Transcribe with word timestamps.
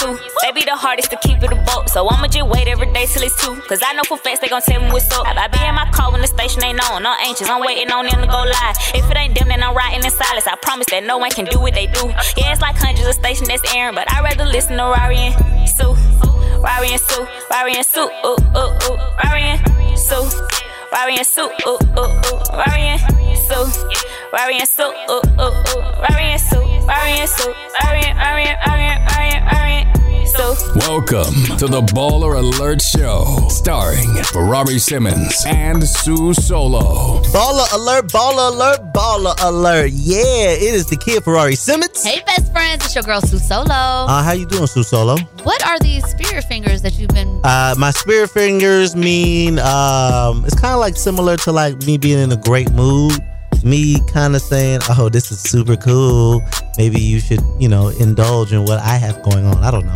two. 0.00 0.16
They 0.42 0.52
be 0.52 0.64
the 0.64 0.74
hardest 0.74 1.10
to 1.12 1.18
keep 1.20 1.42
it 1.44 1.52
a 1.52 1.60
boat. 1.68 1.88
So 1.92 2.08
I'ma 2.08 2.26
just 2.28 2.48
wait 2.48 2.66
every 2.68 2.90
day 2.92 3.06
till 3.06 3.22
it's 3.22 3.36
two. 3.36 3.54
Cause 3.68 3.80
I 3.84 3.92
know 3.92 4.02
for 4.08 4.16
facts 4.16 4.40
they 4.40 4.48
gon' 4.48 4.62
tell 4.62 4.80
me 4.80 4.90
what's 4.90 5.12
up. 5.12 5.28
I 5.28 5.46
be 5.48 5.60
in 5.60 5.74
my 5.74 5.88
car 5.92 6.10
when 6.10 6.20
the 6.20 6.26
station 6.26 6.64
ain't 6.64 6.80
on. 6.90 7.04
I'm 7.04 7.18
anxious, 7.20 7.48
I'm 7.48 7.60
waiting 7.60 7.92
on 7.92 8.06
them 8.06 8.20
to 8.20 8.26
go 8.26 8.40
live. 8.40 8.76
If 8.96 9.10
it 9.10 9.16
ain't 9.16 9.34
them, 9.38 9.48
then 9.48 9.62
I'm 9.62 9.76
riding 9.76 10.02
in 10.04 10.10
silence. 10.10 10.46
I 10.46 10.56
promise 10.62 10.86
that 10.90 11.04
no 11.04 11.18
one 11.18 11.30
can 11.30 11.44
do 11.44 11.60
what 11.60 11.74
they 11.74 11.86
do. 11.86 12.08
Yeah, 12.36 12.52
it's 12.52 12.60
like 12.60 12.76
hundreds 12.76 13.06
of 13.06 13.14
stations 13.14 13.48
that's 13.48 13.62
airing, 13.74 13.94
but 13.94 14.10
I'd 14.10 14.24
rather 14.24 14.46
listen 14.48 14.76
to 14.78 14.84
Rari 14.84 15.16
and 15.16 15.68
Su. 15.68 15.94
Rari 16.60 16.92
and 16.92 17.00
Su, 17.00 17.26
Rari 17.50 17.74
and 17.76 17.86
Su, 17.86 18.00
ooh, 18.00 18.36
ooh, 18.56 18.70
ooh. 18.84 18.96
Rari 19.24 19.42
and 19.56 19.98
Su. 19.98 20.20
Rari 20.92 21.16
and 21.16 21.26
Su, 21.26 21.42
ooh, 21.42 21.78
ooh, 21.96 22.04
ooh. 22.04 22.38
Rari 22.52 22.84
and 22.96 23.00
Su. 23.38 23.58
Rari 24.32 24.58
and 24.58 24.68
Su, 24.68 24.82
ooh, 24.82 25.22
ooh, 25.40 25.52
ooh. 25.52 25.80
Rari 26.04 26.36
and 26.36 26.40
Su, 26.40 26.58
Rari 26.84 27.12
and 27.20 27.30
Su, 27.30 27.46
Rari 27.84 28.02
and, 28.04 28.18
Rari 28.18 28.44
and, 28.44 28.58
Rari 28.66 28.84
and, 28.84 29.00
Rari 29.08 29.30
and, 29.32 29.46
Rari 29.46 29.72
and. 29.72 29.99
So, 30.36 30.54
Welcome 30.76 31.34
to 31.58 31.66
the 31.66 31.82
Baller 31.94 32.38
Alert 32.38 32.80
Show, 32.80 33.46
starring 33.48 34.08
Ferrari 34.24 34.78
Simmons 34.78 35.44
and 35.46 35.82
Su 35.82 36.32
Solo. 36.34 37.20
Baller 37.32 37.72
alert, 37.74 38.06
baller 38.08 38.52
alert, 38.52 38.92
baller 38.92 39.34
alert. 39.42 39.90
Yeah, 39.92 40.50
it 40.52 40.74
is 40.74 40.86
the 40.86 40.96
kid 40.96 41.24
Ferrari 41.24 41.54
Simmons. 41.56 42.02
Hey, 42.04 42.22
best 42.26 42.52
friends, 42.52 42.84
it's 42.84 42.94
your 42.94 43.02
girl 43.04 43.20
Su 43.20 43.38
Solo. 43.38 43.70
Uh, 43.70 44.22
how 44.22 44.32
you 44.32 44.46
doing, 44.46 44.66
Su 44.66 44.82
Solo? 44.82 45.16
what 45.42 45.66
are 45.66 45.78
these 45.80 46.04
spirit 46.06 46.44
fingers 46.44 46.82
that 46.82 46.98
you've 46.98 47.10
been? 47.10 47.40
Uh, 47.44 47.74
my 47.78 47.90
spirit 47.90 48.30
fingers 48.30 48.94
mean 48.94 49.58
um, 49.58 50.44
it's 50.44 50.58
kind 50.58 50.74
of 50.74 50.80
like 50.80 50.96
similar 50.96 51.36
to 51.38 51.52
like 51.52 51.76
me 51.86 51.98
being 51.98 52.18
in 52.18 52.30
a 52.32 52.36
great 52.36 52.70
mood. 52.72 53.12
Me 53.62 54.00
kind 54.08 54.34
of 54.34 54.40
saying, 54.40 54.80
"Oh, 54.88 55.10
this 55.10 55.30
is 55.30 55.38
super 55.40 55.76
cool. 55.76 56.40
Maybe 56.78 56.98
you 56.98 57.20
should, 57.20 57.42
you 57.58 57.68
know, 57.68 57.88
indulge 57.88 58.54
in 58.54 58.64
what 58.64 58.78
I 58.78 58.94
have 58.96 59.22
going 59.22 59.44
on." 59.44 59.62
I 59.62 59.70
don't 59.70 59.84
know. 59.84 59.92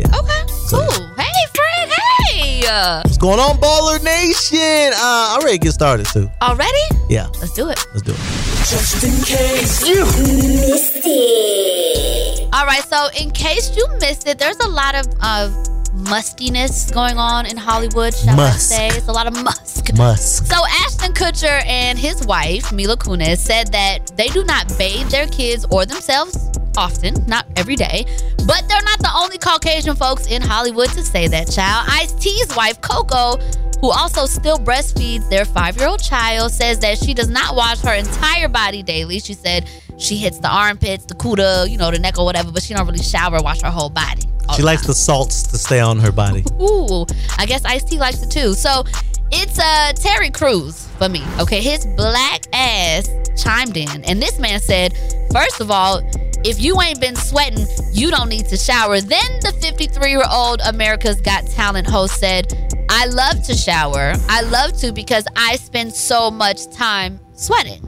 Okay, 0.00 0.42
cool. 0.70 1.08
Hey, 1.16 1.46
Fred. 1.54 1.88
Hey, 2.28 2.66
uh, 2.66 3.02
What's 3.04 3.16
going 3.18 3.38
on, 3.38 3.56
Baller 3.58 4.02
Nation? 4.02 4.92
Uh, 4.94 5.36
I'm 5.36 5.44
ready 5.44 5.58
to 5.58 5.64
get 5.64 5.72
started, 5.72 6.06
Su. 6.08 6.28
already? 6.42 6.78
Yeah, 7.08 7.28
Let's 7.40 7.52
do 7.54 7.68
it. 7.68 7.78
let's 7.92 8.02
do 8.02 8.12
it. 8.12 8.18
Just 8.66 9.04
in 9.04 9.22
case 9.24 9.86
you 9.86 10.04
missed 10.04 10.96
it. 11.04 12.48
All 12.52 12.66
right. 12.66 12.82
So, 12.88 13.08
in 13.20 13.30
case 13.30 13.76
you 13.76 13.86
missed 14.00 14.26
it, 14.26 14.38
there's 14.38 14.56
a 14.58 14.68
lot 14.68 14.94
of 14.94 15.06
uh, 15.20 15.48
mustiness 15.94 16.90
going 16.90 17.18
on 17.18 17.46
in 17.46 17.56
Hollywood. 17.56 18.14
Shall 18.14 18.36
Musk. 18.36 18.72
I 18.72 18.88
say? 18.88 18.88
It's 18.88 19.08
a 19.08 19.12
lot 19.12 19.26
of 19.26 19.42
musk. 19.42 19.96
Musk. 19.96 20.46
So 20.46 20.56
Ashton 20.84 21.12
Kutcher 21.12 21.64
and 21.66 21.98
his 21.98 22.26
wife 22.26 22.72
Mila 22.72 22.96
Kunis 22.96 23.38
said 23.38 23.72
that 23.72 24.16
they 24.16 24.28
do 24.28 24.44
not 24.44 24.66
bathe 24.76 25.08
their 25.08 25.26
kids 25.28 25.64
or 25.70 25.86
themselves 25.86 26.50
often, 26.76 27.14
not 27.26 27.46
every 27.56 27.76
day. 27.76 28.04
But 28.46 28.68
they're 28.68 28.82
not 28.82 28.98
the 28.98 29.10
only 29.14 29.38
Caucasian 29.38 29.94
folks 29.96 30.26
in 30.26 30.42
Hollywood 30.42 30.88
to 30.90 31.02
say 31.02 31.28
that. 31.28 31.50
Child 31.50 31.88
Ice 31.90 32.12
T's 32.14 32.54
wife 32.56 32.80
Coco, 32.80 33.36
who 33.80 33.90
also 33.90 34.26
still 34.26 34.58
breastfeeds 34.58 35.28
their 35.30 35.44
five-year-old 35.44 36.02
child, 36.02 36.50
says 36.50 36.80
that 36.80 36.98
she 36.98 37.14
does 37.14 37.28
not 37.28 37.54
wash 37.54 37.80
her 37.80 37.94
entire 37.94 38.48
body 38.48 38.82
daily. 38.82 39.20
She 39.20 39.34
said 39.34 39.68
she 39.98 40.16
hits 40.16 40.38
the 40.38 40.48
armpits, 40.48 41.04
the 41.04 41.14
cuda, 41.14 41.70
you 41.70 41.78
know, 41.78 41.90
the 41.90 41.98
neck 41.98 42.18
or 42.18 42.24
whatever, 42.24 42.50
but 42.50 42.62
she 42.62 42.74
don't 42.74 42.86
really 42.86 43.02
shower, 43.02 43.40
wash 43.40 43.62
her 43.62 43.70
whole 43.70 43.90
body. 43.90 44.23
She 44.56 44.62
likes 44.62 44.82
time. 44.82 44.88
the 44.88 44.94
salts 44.94 45.42
to 45.44 45.58
stay 45.58 45.80
on 45.80 45.98
her 45.98 46.12
body. 46.12 46.44
Ooh, 46.60 47.06
I 47.38 47.46
guess 47.46 47.64
Ice 47.64 47.84
T 47.84 47.98
likes 47.98 48.22
it 48.22 48.30
too. 48.30 48.54
So 48.54 48.84
it's 49.32 49.58
uh 49.58 49.92
Terry 49.94 50.30
Crews 50.30 50.86
for 50.98 51.08
me. 51.08 51.22
Okay, 51.40 51.60
his 51.60 51.86
black 51.96 52.42
ass 52.52 53.08
chimed 53.42 53.76
in, 53.76 54.04
and 54.04 54.22
this 54.22 54.38
man 54.38 54.60
said, 54.60 54.94
first 55.32 55.60
of 55.60 55.70
all, 55.70 56.00
if 56.44 56.60
you 56.60 56.80
ain't 56.82 57.00
been 57.00 57.16
sweating, 57.16 57.66
you 57.92 58.10
don't 58.10 58.28
need 58.28 58.46
to 58.48 58.56
shower. 58.56 59.00
Then 59.00 59.40
the 59.40 59.52
53 59.60 60.10
year 60.10 60.22
old 60.30 60.60
America's 60.66 61.20
Got 61.20 61.46
Talent 61.46 61.86
host 61.88 62.20
said, 62.20 62.52
I 62.90 63.06
love 63.06 63.42
to 63.44 63.54
shower. 63.54 64.12
I 64.28 64.42
love 64.42 64.76
to 64.80 64.92
because 64.92 65.26
I 65.36 65.56
spend 65.56 65.92
so 65.92 66.30
much 66.30 66.70
time 66.70 67.18
sweating. 67.32 67.80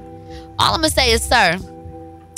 All 0.59 0.75
I'm 0.75 0.81
gonna 0.81 0.91
say 0.91 1.13
is, 1.13 1.23
sir, 1.23 1.59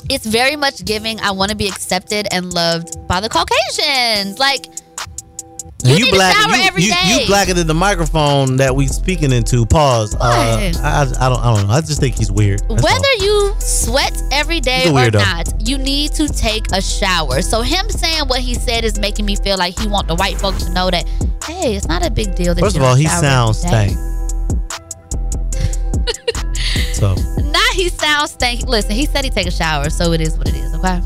it's 0.09 0.27
very 0.27 0.57
much 0.57 0.85
giving. 0.85 1.21
I 1.21 1.31
want 1.33 1.51
to 1.51 1.57
be 1.57 1.69
accepted 1.69 2.27
and 2.33 2.53
loved 2.53 3.07
by 3.07 3.21
the 3.21 3.29
Caucasians. 3.29 4.39
Like, 4.39 4.67
you 5.85 5.95
need 5.95 6.13
to 6.13 6.19
shower 6.19 6.57
you, 6.57 6.63
every 6.63 6.83
you, 6.83 6.91
day. 6.91 7.21
you 7.21 7.27
blacker 7.27 7.55
than 7.55 7.69
the 7.69 7.75
microphone 7.75 8.57
that 8.57 8.75
we 8.75 8.89
speaking 8.89 9.31
into. 9.31 9.65
Pause. 9.65 10.17
Uh, 10.17 10.19
I, 10.21 10.73
I, 10.83 11.03
I 11.03 11.29
don't. 11.29 11.39
I 11.39 11.55
don't 11.55 11.69
know. 11.69 11.73
I 11.73 11.81
just 11.81 12.01
think 12.01 12.17
he's 12.17 12.33
weird. 12.33 12.61
That's 12.69 12.71
all. 12.71 12.77
Whether 12.83 13.25
you 13.25 13.55
sweat 13.61 14.21
every 14.33 14.59
day 14.61 14.91
or 14.91 15.11
not, 15.11 15.69
you 15.69 15.79
need 15.79 16.13
to 16.15 16.27
take 16.29 16.65
a 16.73 16.83
shower. 16.83 17.43
So 17.43 17.63
him 17.63 17.89
saying 17.91 18.25
what 18.27 18.41
he 18.41 18.55
said 18.55 18.85
is 18.85 18.99
making 18.99 19.25
me 19.25 19.37
feel 19.37 19.57
like 19.57 19.79
he 19.79 19.87
want 19.87 20.09
the 20.09 20.17
white 20.17 20.39
folks 20.39 20.65
to 20.65 20.73
know 20.73 20.91
that, 20.91 21.07
hey, 21.45 21.77
it's 21.77 21.87
not 21.87 22.05
a 22.05 22.11
big 22.11 22.35
deal. 22.35 22.55
That 22.55 22.63
First 22.63 22.75
you 22.75 22.83
of 22.83 22.89
all, 22.89 22.97
he 22.97 23.07
sounds 23.07 23.59
stank. 23.61 23.93
so, 26.93 27.15
he 27.79 27.89
sounds 27.89 28.33
stank. 28.33 28.67
Listen, 28.67 28.91
he 28.91 29.07
said 29.07 29.25
he 29.25 29.31
take 29.31 29.47
a 29.47 29.53
shower, 29.53 29.89
so 29.89 30.13
it 30.13 30.21
is 30.21 30.37
what 30.37 30.49
it 30.49 30.57
is. 30.57 30.75
Okay. 30.75 31.01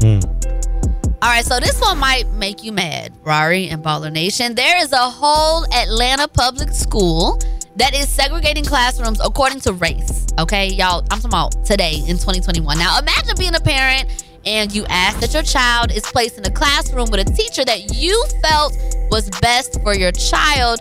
mm. 0.00 1.20
All 1.22 1.28
right, 1.28 1.44
so 1.44 1.60
this 1.60 1.78
one 1.80 1.98
might 1.98 2.28
make 2.32 2.64
you 2.64 2.72
mad, 2.72 3.12
Rari 3.22 3.68
and 3.68 3.84
Baller 3.84 4.10
Nation. 4.10 4.54
There 4.54 4.82
is 4.82 4.92
a 4.92 4.96
whole 4.96 5.66
Atlanta 5.72 6.26
public 6.26 6.70
school 6.70 7.38
that 7.76 7.94
is 7.94 8.08
segregating 8.08 8.64
classrooms 8.64 9.20
according 9.22 9.60
to 9.60 9.74
race. 9.74 10.26
Okay, 10.38 10.68
y'all, 10.68 11.00
I'm 11.10 11.20
talking 11.20 11.26
about 11.26 11.64
today 11.64 11.96
in 12.08 12.16
2021. 12.16 12.78
Now, 12.78 12.98
imagine 12.98 13.34
being 13.38 13.54
a 13.54 13.60
parent 13.60 14.24
and 14.46 14.74
you 14.74 14.86
ask 14.88 15.20
that 15.20 15.34
your 15.34 15.42
child 15.42 15.92
is 15.92 16.02
placed 16.02 16.38
in 16.38 16.46
a 16.46 16.50
classroom 16.50 17.08
with 17.10 17.20
a 17.20 17.32
teacher 17.32 17.64
that 17.66 17.94
you 17.94 18.24
felt 18.42 18.74
was 19.10 19.28
best 19.40 19.80
for 19.82 19.94
your 19.94 20.12
child, 20.12 20.80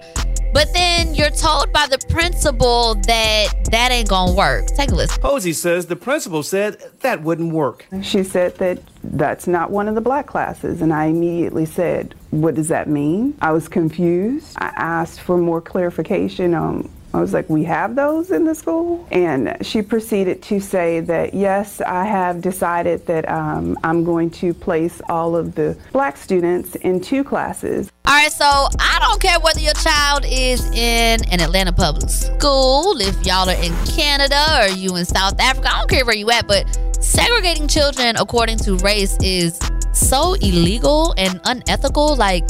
but 0.54 0.72
then 0.74 1.14
you're 1.14 1.30
told 1.30 1.72
by 1.72 1.88
the 1.88 1.98
principal 2.10 2.96
that 3.08 3.48
that 3.72 3.92
ain't 3.92 4.10
gonna 4.10 4.34
work. 4.34 4.68
Take 4.68 4.92
a 4.92 4.96
listen. 4.96 5.22
Posey 5.22 5.54
says 5.54 5.86
the 5.88 5.96
principal 5.96 6.44
said 6.44 6.82
that 7.02 7.22
wouldn't 7.22 7.54
work. 7.54 7.86
She 8.02 8.24
said 8.24 8.56
that 8.58 8.80
that's 9.04 9.48
not 9.48 9.72
one 9.72 9.88
of 9.88 9.96
the 9.96 10.02
black 10.02 10.28
classes, 10.28 10.82
and 10.82 10.94
I 10.94 11.06
immediately 11.06 11.66
said, 11.66 12.16
What 12.32 12.56
does 12.56 12.68
that 12.70 12.88
mean? 12.88 13.38
I 13.42 13.52
was 13.52 13.68
confused. 13.68 14.56
I 14.58 14.72
asked 14.76 15.22
for 15.22 15.38
more 15.38 15.62
clarification. 15.62 16.54
Um, 16.54 16.90
I 17.14 17.20
was 17.20 17.34
like, 17.34 17.50
We 17.50 17.64
have 17.64 17.96
those 17.96 18.32
in 18.32 18.46
the 18.46 18.56
school? 18.56 19.08
And 19.12 19.58
she 19.62 19.82
proceeded 19.82 20.42
to 20.44 20.60
say 20.60 21.00
that, 21.02 21.34
Yes, 21.34 21.82
I 21.82 22.06
have 22.06 22.42
decided 22.42 23.06
that 23.08 23.28
um, 23.30 23.78
I'm 23.84 24.04
going 24.04 24.30
to 24.32 24.54
place 24.54 25.02
all 25.10 25.36
of 25.36 25.56
the 25.56 25.78
black 25.92 26.18
students 26.18 26.76
in 26.76 27.02
two 27.02 27.24
classes. 27.24 27.92
All 28.06 28.16
right, 28.16 28.32
so 28.32 28.46
I 28.46 28.98
don't 29.00 29.22
care 29.22 29.40
whether 29.40 29.60
your 29.60 29.74
child 29.74 30.26
is 30.26 30.66
in 30.72 31.24
an 31.32 31.42
Atlanta 31.42 31.72
public 31.72 32.10
school, 32.10 33.00
if 33.00 33.26
y'all 33.26 33.50
are 33.50 33.64
in 33.64 33.74
Canada 33.86 34.62
or 34.62 34.76
you 34.76 34.96
in 34.96 35.06
South 35.06 35.40
Africa. 35.40 35.70
I 35.72 35.80
don't 35.80 35.90
care 35.90 36.06
where 36.06 36.16
you 36.16 36.30
at, 36.32 36.48
but 36.48 36.66
segregating 37.00 37.68
children 37.68 38.16
according 38.18 38.58
to 38.60 38.78
race 38.78 39.18
is 39.22 39.60
so 39.94 40.34
illegal 40.36 41.14
and 41.18 41.40
unethical. 41.46 42.16
Like, 42.16 42.48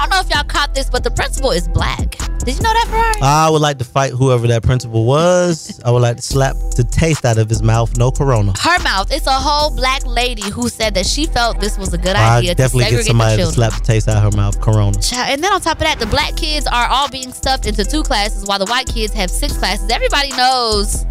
don't 0.00 0.10
know 0.10 0.20
if 0.20 0.30
y'all 0.30 0.44
caught 0.44 0.74
this, 0.74 0.88
but 0.90 1.04
the 1.04 1.10
principal 1.10 1.50
is 1.50 1.68
black. 1.68 2.16
Did 2.44 2.56
you 2.56 2.62
know 2.62 2.72
that, 2.72 2.86
Ferrari? 2.88 3.20
I 3.22 3.50
would 3.50 3.60
like 3.60 3.78
to 3.78 3.84
fight 3.84 4.12
whoever 4.12 4.46
that 4.46 4.62
principal 4.62 5.04
was. 5.04 5.78
I 5.84 5.90
would 5.90 6.00
like 6.00 6.16
to 6.16 6.22
slap 6.22 6.56
the 6.76 6.84
taste 6.84 7.24
out 7.24 7.36
of 7.36 7.48
his 7.48 7.62
mouth. 7.62 7.96
No 7.98 8.10
corona. 8.10 8.54
Her 8.58 8.78
mouth. 8.82 9.12
It's 9.12 9.26
a 9.26 9.32
whole 9.32 9.70
black 9.70 10.06
lady 10.06 10.48
who 10.50 10.68
said 10.68 10.94
that 10.94 11.04
she 11.06 11.26
felt 11.26 11.60
this 11.60 11.76
was 11.76 11.92
a 11.92 11.98
good 11.98 12.16
I 12.16 12.38
idea 12.38 12.54
to 12.54 12.56
definitely 12.56 12.96
get 12.96 13.04
somebody 13.04 13.36
to 13.36 13.46
slap 13.46 13.74
the 13.74 13.80
taste 13.80 14.08
out 14.08 14.16
of 14.16 14.32
her 14.32 14.36
mouth. 14.36 14.60
Corona. 14.60 14.98
And 15.14 15.44
then 15.44 15.52
on 15.52 15.60
top 15.60 15.78
of 15.78 15.84
that, 15.84 15.98
the 15.98 16.06
black 16.06 16.36
kids 16.36 16.66
are 16.66 16.86
all 16.88 17.08
being 17.08 17.32
stuffed 17.32 17.66
into 17.66 17.84
two 17.84 18.02
classes 18.02 18.46
while 18.46 18.58
the 18.58 18.66
white 18.66 18.86
kids 18.86 19.12
have 19.12 19.30
six 19.30 19.56
classes. 19.56 19.90
Everybody 19.90 20.30
knows 20.30 21.04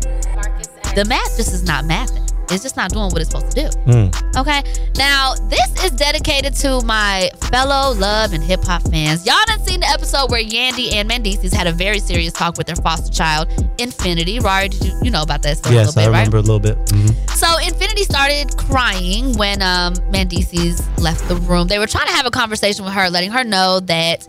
the 0.95 1.05
math 1.07 1.37
just 1.37 1.53
is 1.53 1.63
not 1.63 1.85
mathing. 1.85 2.28
It's 2.51 2.63
just 2.63 2.75
not 2.77 2.91
doing 2.91 3.09
what 3.09 3.21
it's 3.21 3.29
supposed 3.31 3.55
to 3.55 3.63
do. 3.63 3.69
Mm. 3.91 4.37
Okay. 4.37 4.63
Now, 4.97 5.33
this 5.49 5.83
is 5.83 5.91
dedicated 5.91 6.53
to 6.55 6.81
my 6.81 7.29
fellow 7.51 7.93
love 7.93 8.33
and 8.33 8.43
hip 8.43 8.63
hop 8.63 8.81
fans. 8.89 9.25
Y'all 9.25 9.35
done 9.47 9.59
seen 9.65 9.79
the 9.81 9.87
episode 9.87 10.31
where 10.31 10.43
Yandy 10.43 10.93
and 10.93 11.09
Mendeecees 11.09 11.53
had 11.53 11.67
a 11.67 11.71
very 11.71 11.99
serious 11.99 12.33
talk 12.33 12.57
with 12.57 12.67
their 12.67 12.75
foster 12.77 13.11
child, 13.11 13.47
Infinity. 13.77 14.39
Rari, 14.39 14.69
did 14.69 14.83
you, 14.83 14.99
you 15.03 15.11
know 15.11 15.21
about 15.23 15.41
that 15.43 15.57
story 15.57 15.75
Yes, 15.75 15.95
a 15.95 15.99
I 15.99 16.03
little 16.07 16.11
bit, 16.11 16.17
right? 16.17 16.27
remember 16.27 16.37
a 16.37 16.41
little 16.41 16.59
bit. 16.59 16.77
Mhm. 16.87 17.35
So 17.37 17.47
Infinity 17.65 18.03
started 18.03 18.55
crying 18.57 19.37
when 19.37 19.61
um, 19.61 19.93
Mendeecees 20.11 20.81
left 20.99 21.27
the 21.27 21.35
room. 21.35 21.67
They 21.67 21.79
were 21.79 21.87
trying 21.87 22.07
to 22.07 22.13
have 22.13 22.25
a 22.25 22.31
conversation 22.31 22.83
with 22.85 22.93
her, 22.93 23.09
letting 23.09 23.31
her 23.31 23.43
know 23.43 23.79
that 23.81 24.27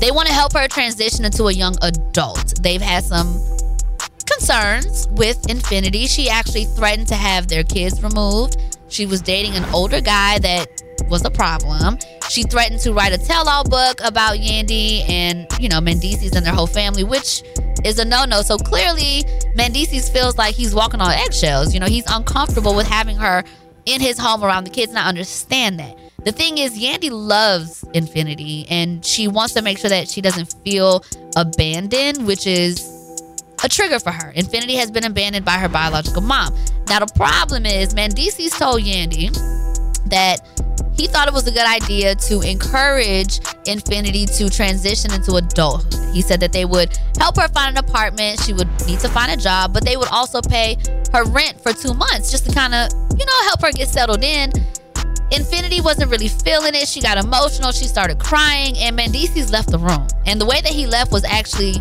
they 0.00 0.10
want 0.10 0.28
to 0.28 0.34
help 0.34 0.52
her 0.54 0.66
transition 0.68 1.24
into 1.24 1.44
a 1.48 1.52
young 1.52 1.76
adult. 1.82 2.62
They've 2.62 2.80
had 2.80 3.04
some 3.04 3.26
concerns 4.50 5.06
with 5.12 5.48
Infinity. 5.48 6.06
She 6.06 6.28
actually 6.28 6.64
threatened 6.64 7.06
to 7.08 7.14
have 7.14 7.46
their 7.46 7.62
kids 7.62 8.02
removed. 8.02 8.56
She 8.88 9.06
was 9.06 9.20
dating 9.20 9.54
an 9.54 9.64
older 9.72 10.00
guy 10.00 10.40
that 10.40 10.66
was 11.08 11.24
a 11.24 11.30
problem. 11.30 11.98
She 12.28 12.42
threatened 12.42 12.80
to 12.80 12.92
write 12.92 13.12
a 13.12 13.18
tell-all 13.18 13.64
book 13.64 14.00
about 14.02 14.38
Yandy 14.38 15.08
and, 15.08 15.46
you 15.60 15.68
know, 15.68 15.78
Mendeecees 15.78 16.34
and 16.34 16.44
their 16.44 16.52
whole 16.52 16.66
family, 16.66 17.04
which 17.04 17.44
is 17.84 18.00
a 18.00 18.04
no-no. 18.04 18.42
So 18.42 18.56
clearly, 18.56 19.22
Mendeecees 19.56 20.12
feels 20.12 20.36
like 20.36 20.56
he's 20.56 20.74
walking 20.74 21.00
on 21.00 21.12
eggshells. 21.12 21.72
You 21.72 21.78
know, 21.78 21.86
he's 21.86 22.10
uncomfortable 22.10 22.74
with 22.74 22.88
having 22.88 23.16
her 23.18 23.44
in 23.86 24.00
his 24.00 24.18
home 24.18 24.42
around 24.42 24.64
the 24.64 24.70
kids, 24.70 24.90
and 24.90 24.98
I 24.98 25.08
understand 25.08 25.78
that. 25.78 25.96
the 26.24 26.32
thing 26.32 26.58
is, 26.58 26.78
Yandy 26.78 27.10
loves 27.10 27.84
Infinity 27.94 28.66
and 28.68 29.04
she 29.04 29.26
wants 29.28 29.54
to 29.54 29.62
make 29.62 29.78
sure 29.78 29.90
that 29.90 30.08
she 30.08 30.20
doesn't 30.20 30.54
feel 30.64 31.04
abandoned, 31.36 32.26
which 32.26 32.46
is 32.46 32.99
a 33.64 33.68
trigger 33.68 33.98
for 33.98 34.10
her. 34.10 34.30
Infinity 34.30 34.76
has 34.76 34.90
been 34.90 35.04
abandoned 35.04 35.44
by 35.44 35.58
her 35.58 35.68
biological 35.68 36.22
mom. 36.22 36.54
Now, 36.88 37.00
the 37.00 37.12
problem 37.14 37.66
is, 37.66 37.94
Mendeecees 37.94 38.58
told 38.58 38.82
Yandy 38.82 39.30
that 40.08 40.40
he 40.92 41.06
thought 41.06 41.28
it 41.28 41.34
was 41.34 41.46
a 41.46 41.50
good 41.50 41.66
idea 41.66 42.14
to 42.14 42.40
encourage 42.40 43.40
Infinity 43.66 44.26
to 44.26 44.50
transition 44.50 45.12
into 45.12 45.34
adulthood. 45.36 45.94
He 46.14 46.22
said 46.22 46.40
that 46.40 46.52
they 46.52 46.64
would 46.64 46.98
help 47.18 47.36
her 47.36 47.48
find 47.48 47.78
an 47.78 47.84
apartment, 47.84 48.40
she 48.40 48.52
would 48.52 48.68
need 48.86 49.00
to 49.00 49.08
find 49.08 49.30
a 49.30 49.36
job, 49.36 49.72
but 49.72 49.84
they 49.84 49.96
would 49.96 50.08
also 50.08 50.40
pay 50.40 50.76
her 51.12 51.24
rent 51.24 51.60
for 51.60 51.72
two 51.72 51.94
months 51.94 52.30
just 52.30 52.46
to 52.46 52.54
kind 52.54 52.74
of, 52.74 52.90
you 53.18 53.24
know, 53.24 53.42
help 53.44 53.62
her 53.62 53.72
get 53.72 53.88
settled 53.88 54.24
in. 54.24 54.52
Infinity 55.32 55.80
wasn't 55.80 56.10
really 56.10 56.26
feeling 56.26 56.74
it. 56.74 56.88
She 56.88 57.00
got 57.00 57.16
emotional. 57.16 57.70
She 57.70 57.84
started 57.84 58.18
crying, 58.18 58.76
and 58.78 58.98
Mendeecees 58.98 59.52
left 59.52 59.70
the 59.70 59.78
room. 59.78 60.06
And 60.26 60.40
the 60.40 60.46
way 60.46 60.60
that 60.60 60.72
he 60.72 60.86
left 60.86 61.12
was 61.12 61.24
actually, 61.24 61.74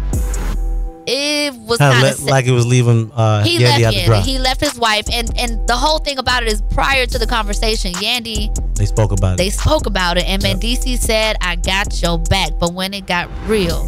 it 1.10 1.54
was 1.62 1.78
Kind 1.78 2.06
of 2.06 2.20
le- 2.24 2.30
like 2.30 2.46
it 2.46 2.52
was 2.52 2.66
leaving 2.66 3.12
uh, 3.14 3.44
he 3.44 3.58
Yandy 3.60 3.64
left 3.64 3.84
out 3.84 3.94
the 3.94 4.00
Yandy. 4.00 4.22
He 4.22 4.40
left 4.40 4.62
his 4.62 4.78
wife, 4.78 5.06
and 5.12 5.32
and 5.38 5.68
the 5.68 5.76
whole 5.76 6.00
thing 6.00 6.18
about 6.20 6.44
it 6.44 6.52
is 6.52 6.62
prior 6.72 7.06
to 7.06 7.18
the 7.18 7.28
conversation, 7.28 7.94
Yandy 7.94 8.54
they 8.76 8.86
spoke 8.86 9.12
about 9.12 9.38
they 9.38 9.48
it. 9.48 9.48
They 9.48 9.50
spoke 9.52 9.86
about 9.86 10.18
it, 10.18 10.26
and 10.26 10.42
Mendeecees 10.42 11.00
said, 11.00 11.36
"I 11.42 11.56
got 11.56 12.02
your 12.02 12.18
back." 12.20 12.52
But 12.60 12.74
when 12.74 12.94
it 12.94 13.06
got 13.08 13.30
real, 13.48 13.84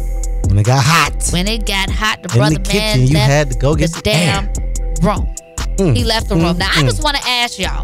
When 0.48 0.58
it 0.58 0.64
got 0.66 0.82
hot. 0.84 1.28
when 1.32 1.46
it 1.48 1.64
got 1.66 1.88
hot, 1.90 2.22
the 2.22 2.30
In 2.32 2.38
brother 2.38 2.54
the 2.56 2.60
kitchen, 2.60 3.00
man 3.00 3.06
you 3.08 3.16
had 3.16 3.50
to 3.50 3.58
go 3.58 3.74
get 3.74 3.92
the 3.92 4.02
damn 4.02 4.46
room. 5.02 5.26
Mm, 5.78 5.96
He 5.96 6.04
left 6.04 6.28
the 6.28 6.34
room. 6.36 6.54
mm, 6.56 6.58
Now 6.58 6.68
I 6.70 6.82
mm. 6.82 6.84
just 6.84 7.02
want 7.02 7.16
to 7.16 7.22
ask 7.26 7.58
y'all. 7.58 7.82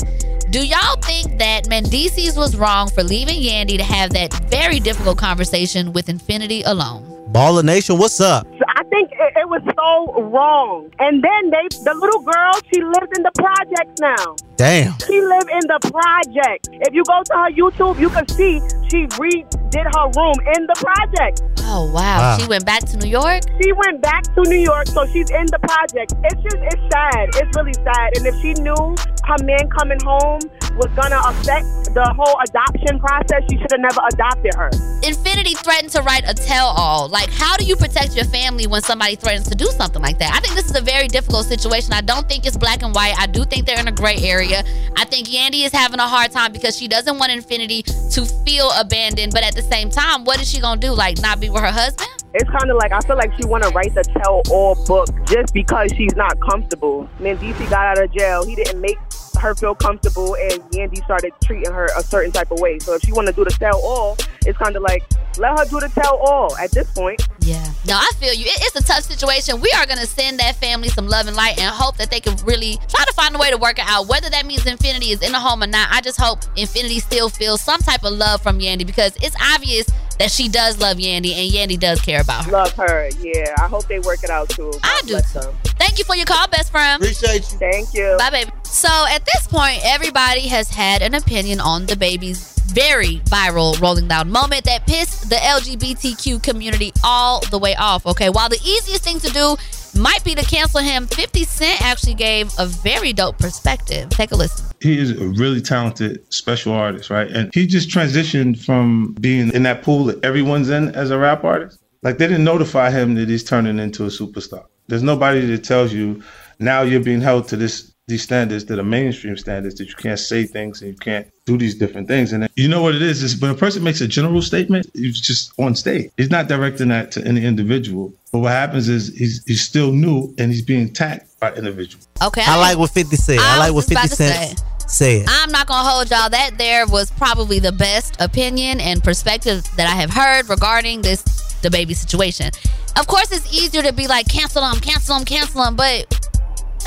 Do 0.51 0.67
y'all 0.67 0.97
think 1.03 1.39
that 1.39 1.65
Mendeecees 1.69 2.35
was 2.37 2.57
wrong 2.57 2.89
for 2.89 3.03
leaving 3.03 3.37
Yandy 3.41 3.77
to 3.77 3.85
have 3.85 4.11
that 4.15 4.33
very 4.51 4.81
difficult 4.81 5.19
conversation 5.19 5.93
with 5.93 6.09
Infinity 6.09 6.63
alone? 6.63 7.05
Baller 7.33 7.63
Nation, 7.63 7.99
what's 7.99 8.19
up? 8.21 8.47
Think 8.91 9.11
it, 9.13 9.33
it 9.37 9.49
was 9.49 9.63
so 9.77 10.23
wrong. 10.31 10.91
And 10.99 11.23
then 11.23 11.51
they, 11.51 11.69
the 11.85 11.95
little 11.95 12.21
girl, 12.23 12.53
she 12.73 12.83
lives 12.83 13.13
in 13.17 13.23
the 13.23 13.33
projects 13.37 14.01
now. 14.01 14.37
Damn. 14.59 14.99
She 15.07 15.21
live 15.23 15.47
in 15.55 15.65
the 15.71 15.79
project. 15.87 16.69
If 16.73 16.93
you 16.93 17.05
go 17.05 17.23
to 17.23 17.35
her 17.47 17.51
YouTube, 17.55 17.99
you 18.01 18.11
can 18.11 18.27
see 18.27 18.59
she 18.91 19.07
redid 19.15 19.87
her 19.87 20.07
room 20.19 20.35
in 20.57 20.67
the 20.67 20.75
project. 20.83 21.43
Oh 21.71 21.85
wow, 21.93 22.19
Wow. 22.19 22.39
she 22.41 22.49
went 22.49 22.65
back 22.67 22.83
to 22.91 22.97
New 22.97 23.09
York. 23.09 23.43
She 23.63 23.71
went 23.73 24.01
back 24.03 24.25
to 24.35 24.41
New 24.43 24.59
York, 24.59 24.87
so 24.89 25.07
she's 25.07 25.31
in 25.31 25.47
the 25.47 25.61
project. 25.63 26.15
It's 26.25 26.43
just, 26.43 26.57
it's 26.59 26.83
sad. 26.91 27.29
It's 27.39 27.57
really 27.57 27.75
sad. 27.75 28.17
And 28.17 28.27
if 28.27 28.35
she 28.43 28.55
knew 28.59 28.97
her 29.29 29.37
man 29.45 29.69
coming 29.79 30.01
home 30.03 30.41
was 30.81 30.89
gonna 30.97 31.21
affect 31.27 31.67
the 31.95 32.03
whole 32.17 32.35
adoption 32.49 32.99
process, 32.99 33.45
she 33.51 33.59
should 33.59 33.71
have 33.71 33.81
never 33.85 34.01
adopted 34.11 34.55
her. 34.55 34.71
Infinity 35.07 35.55
threatened 35.55 35.93
to 35.93 36.03
write 36.03 36.25
a 36.27 36.33
tell-all. 36.35 37.09
Like, 37.09 37.29
how 37.31 37.57
do 37.57 37.65
you 37.65 37.77
protect 37.77 38.17
your 38.17 38.25
family 38.25 38.67
when 38.67 38.81
somebody 38.83 39.15
threatens 39.17 39.49
to 39.51 39.55
do 39.55 39.67
something 39.67 40.01
like 40.03 40.19
that? 40.19 40.35
I 40.35 40.41
think 40.41 40.55
this 40.55 40.67
is 40.71 40.77
a 40.77 40.81
very 40.81 41.07
difficult 41.09 41.45
situation. 41.47 41.93
I 41.93 42.01
don't 42.01 42.27
think 42.29 42.47
it's 42.47 42.57
black 42.57 42.83
and 42.83 42.95
white. 42.95 43.15
I 43.19 43.27
do 43.27 43.45
think 43.45 43.67
they're 43.67 43.79
in 43.79 43.89
a 43.89 43.93
gray 43.93 44.17
area. 44.23 44.48
I 44.55 45.05
think 45.05 45.29
Yandy 45.29 45.65
is 45.65 45.73
having 45.73 46.01
a 46.01 46.09
hard 46.09 46.33
time 46.33 46.53
because 46.53 46.77
she 46.77 46.89
doesn't 46.89 47.19
want 47.19 47.33
Infinity 47.33 47.83
to 47.83 48.25
feel 48.45 48.71
abandoned, 48.79 49.33
but 49.33 49.43
at 49.43 49.55
the 49.55 49.63
same 49.63 49.91
time, 49.91 50.25
what 50.25 50.41
is 50.41 50.51
she 50.51 50.61
gonna 50.61 50.81
do? 50.81 50.93
Like, 50.93 51.21
not 51.21 51.41
be 51.41 51.51
with 51.51 51.63
her 51.63 51.71
husband? 51.71 52.09
It's 52.35 52.49
kind 52.51 52.71
of 52.71 52.77
like 52.77 52.93
I 52.93 53.01
feel 53.01 53.17
like 53.17 53.33
she 53.41 53.47
want 53.47 53.65
to 53.65 53.71
write 53.71 53.95
the 53.95 54.05
tell-all 54.05 54.75
book 54.87 55.09
just 55.27 55.55
because 55.55 55.91
she's 55.97 56.15
not 56.15 56.39
comfortable. 56.51 57.09
Mendeecees 57.19 57.71
got 57.71 57.99
out 57.99 58.05
of 58.05 58.13
jail. 58.13 58.45
He 58.45 58.55
didn't 58.55 58.81
make 58.81 58.99
her 59.39 59.55
feel 59.55 59.75
comfortable, 59.75 60.35
and 60.37 60.61
Yandy 60.73 61.03
started 61.05 61.33
treating 61.45 61.73
her 61.73 61.89
a 61.97 62.03
certain 62.03 62.33
type 62.33 62.51
of 62.51 62.61
way. 62.61 62.79
So 62.79 62.95
if 62.95 63.03
she 63.03 63.13
want 63.13 63.27
to 63.29 63.33
do 63.33 63.45
the 63.45 63.51
tell-all, 63.51 64.17
it's 64.47 64.59
kind 64.59 64.77
of 64.77 64.83
like 64.83 65.03
let 65.39 65.59
her 65.59 65.65
do 65.67 65.81
the 65.81 65.89
tell-all 65.89 66.57
at 66.57 66.71
this 66.73 66.91
point. 66.93 67.21
Yeah. 67.41 67.65
No, 67.87 67.95
I 67.97 68.11
feel 68.19 68.35
you. 68.35 68.45
It- 68.45 68.59
it's 68.63 68.77
a 68.77 68.83
tough 68.83 69.05
situation. 69.05 69.61
We 69.61 69.71
are 69.77 69.87
going 69.87 69.99
to 69.99 70.07
send 70.07 70.39
that 70.41 70.57
family 70.57 70.89
some 70.89 71.09
love 71.09 71.27
and 71.27 71.37
light 71.37 71.59
and 71.59 71.71
hope 71.75 71.97
that 71.99 72.11
they 72.11 72.21
can 72.21 72.37
really 72.45 72.77
try 72.89 73.05
to 73.05 73.13
find 73.15 73.35
a 73.35 73.39
way 73.39 73.51
to 73.51 73.57
work 73.57 73.79
it 73.79 73.85
out. 73.87 74.09
Whether 74.09 74.29
that 74.31 74.45
means 74.47 74.67
Infinity 74.67 75.13
is 75.13 75.23
in 75.23 75.33
the 75.33 75.39
home 75.41 75.63
or 75.63 75.67
not, 75.67 75.89
I 75.91 76.01
just 76.01 76.21
hope 76.21 76.41
Infinity 76.57 77.01
still 77.01 77.29
feels 77.29 77.61
some 77.63 77.81
type 77.81 78.05
of 78.05 78.13
love 78.13 78.43
from 78.43 78.59
Yandy 78.59 78.85
because 78.87 79.13
it's 79.23 79.37
obvious 79.55 79.87
that 80.19 80.31
she 80.31 80.49
does 80.49 80.79
love 80.79 80.99
Yandy 80.99 81.33
and 81.33 81.51
Yandy 81.53 81.79
does 81.79 82.01
care 82.01 82.21
about 82.21 82.47
her. 82.47 82.53
Love 82.53 82.73
her. 82.75 83.09
Yeah, 83.21 83.55
I 83.59 83.67
hope 83.67 83.87
they 83.87 83.99
work 84.01 84.23
it 84.25 84.31
out 84.31 84.49
too. 84.51 84.73
I 84.83 85.01
do 85.03 85.15
bless 85.15 85.33
too. 85.33 85.41
them. 85.41 85.55
Thank 85.79 85.99
you 85.99 86.05
for 86.05 86.17
your 86.17 86.27
call, 86.27 86.49
best 86.49 86.71
friend. 86.71 87.03
Appreciate 87.03 87.51
you. 87.53 87.59
Thank 87.59 87.95
you. 87.95 88.17
Bye, 88.19 88.31
baby. 88.31 88.51
So 88.65 88.89
at 89.09 89.25
this 89.25 89.47
point, 89.47 89.81
everybody 89.85 90.49
has 90.49 90.71
had 90.71 91.03
an 91.03 91.15
opinion 91.15 91.61
on 91.61 91.87
DaBaby's 91.87 92.59
very 92.69 93.21
viral 93.21 93.81
Rolling 93.81 94.09
Loud 94.09 94.29
moment 94.29 94.65
that 94.65 94.87
pissed 94.87 95.31
the 95.31 95.37
LGBTQ 95.37 96.43
community 96.43 96.93
all 97.03 97.41
the 97.51 97.59
way 97.59 97.75
off. 97.77 98.07
Okay, 98.07 98.29
while 98.29 98.49
the 98.49 98.61
easiest 98.63 99.03
thing 99.03 99.19
to 99.21 99.29
do 99.31 99.57
might 99.99 100.25
be 100.25 100.35
to 100.35 100.45
cancel 100.45 100.81
him, 100.81 101.07
50 101.07 101.45
Cent 101.45 101.83
actually 101.83 102.15
gave 102.15 102.51
a 102.59 102.67
very 102.67 103.13
dope 103.13 103.39
perspective. 103.39 104.09
Take 104.11 104.33
a 104.33 104.37
listen. 104.37 104.67
he 104.81 104.99
is 104.99 105.11
a 105.11 105.29
really 105.29 105.61
talented 105.61 106.33
special 106.33 106.73
artist, 106.73 107.11
right? 107.11 107.31
And 107.31 107.51
he 107.53 107.67
just 107.67 107.89
transitioned 107.89 108.65
from 108.65 109.15
being 109.21 109.53
in 109.53 109.65
that 109.65 109.83
pool 109.83 110.05
that 110.05 110.25
everyone's 110.25 110.71
in 110.71 110.95
as 110.95 111.11
a 111.11 111.19
rap 111.19 111.45
artist. 111.45 111.79
Like 112.03 112.19
they 112.19 112.29
didn't 112.29 112.45
notify 112.45 112.91
him 112.91 113.15
that 113.17 113.29
he's 113.29 113.45
turning 113.45 113.79
into 113.79 114.05
a 114.05 114.09
superstar. 114.09 114.65
There's 114.87 115.03
nobody 115.03 115.45
that 115.47 115.65
tells 115.65 115.93
you 115.93 116.23
now 116.59 116.83
you're 116.83 117.01
being 117.01 117.21
held 117.21 117.49
to 117.49 117.57
this 117.57 117.93
these 118.09 118.23
standards 118.23 118.65
that 118.65 118.79
are 118.79 118.85
mainstream 118.85 119.37
standards 119.37 119.77
that 119.77 119.89
you 119.89 119.95
can't 119.95 120.19
say 120.19 120.45
things 120.45 120.81
and 120.81 120.91
you 120.91 120.97
can't 120.97 121.29
do 121.45 121.59
these 121.59 121.75
different 121.75 122.09
things. 122.09 122.33
And 122.33 122.49
you 122.57 122.67
know 122.67 122.83
what 122.83 122.95
it 122.95 123.03
is? 123.03 123.23
Is 123.23 123.39
when 123.39 123.51
a 123.51 123.55
person 123.55 123.85
makes 123.85 124.01
a 124.01 124.09
general 124.09 124.43
statement, 124.43 124.91
he's 124.95 125.21
just 125.21 125.53
on 125.59 125.75
stage. 125.75 126.11
He's 126.17 126.31
not 126.31 126.49
directing 126.49 126.89
that 126.89 127.13
to 127.13 127.25
any 127.25 127.45
individual. 127.45 128.13
But 128.33 128.41
what 128.41 128.53
happens 128.53 128.89
is 128.89 129.15
he's 129.17 129.45
he's 129.45 129.61
still 129.61 129.93
new 129.93 130.35
and 130.39 130.51
he's 130.51 130.63
being 130.63 130.89
attacked 130.89 131.39
by 131.39 131.55
individuals. 131.55 132.09
Okay, 132.23 132.43
I 132.45 132.57
like 132.57 132.79
what 132.79 132.91
50 132.91 133.15
said. 133.17 133.39
I, 133.39 133.57
I 133.57 133.59
like 133.59 133.75
what 133.75 133.85
50 133.85 134.09
said. 134.09 134.61
Say 134.87 135.19
it. 135.19 135.27
I'm 135.29 135.53
not 135.53 135.67
gonna 135.67 135.87
hold 135.87 136.11
y'all. 136.11 136.31
That 136.31 136.53
there 136.57 136.87
was 136.87 137.11
probably 137.11 137.59
the 137.59 137.73
best 137.73 138.19
opinion 138.21 138.81
and 138.81 139.05
perspective 139.05 139.65
that 139.77 139.87
I 139.87 139.95
have 140.01 140.11
heard 140.11 140.49
regarding 140.49 141.03
this 141.03 141.23
DaBaby 141.61 141.95
situation. 141.95 142.51
Of 142.99 143.07
course, 143.07 143.31
it's 143.31 143.53
easier 143.53 143.83
to 143.83 143.93
be 143.93 144.07
like 144.07 144.29
cancel 144.29 144.63
them, 144.63 144.81
cancel 144.81 145.17
them, 145.17 145.27
cancel 145.27 145.63
them, 145.63 145.77
but 145.77 146.18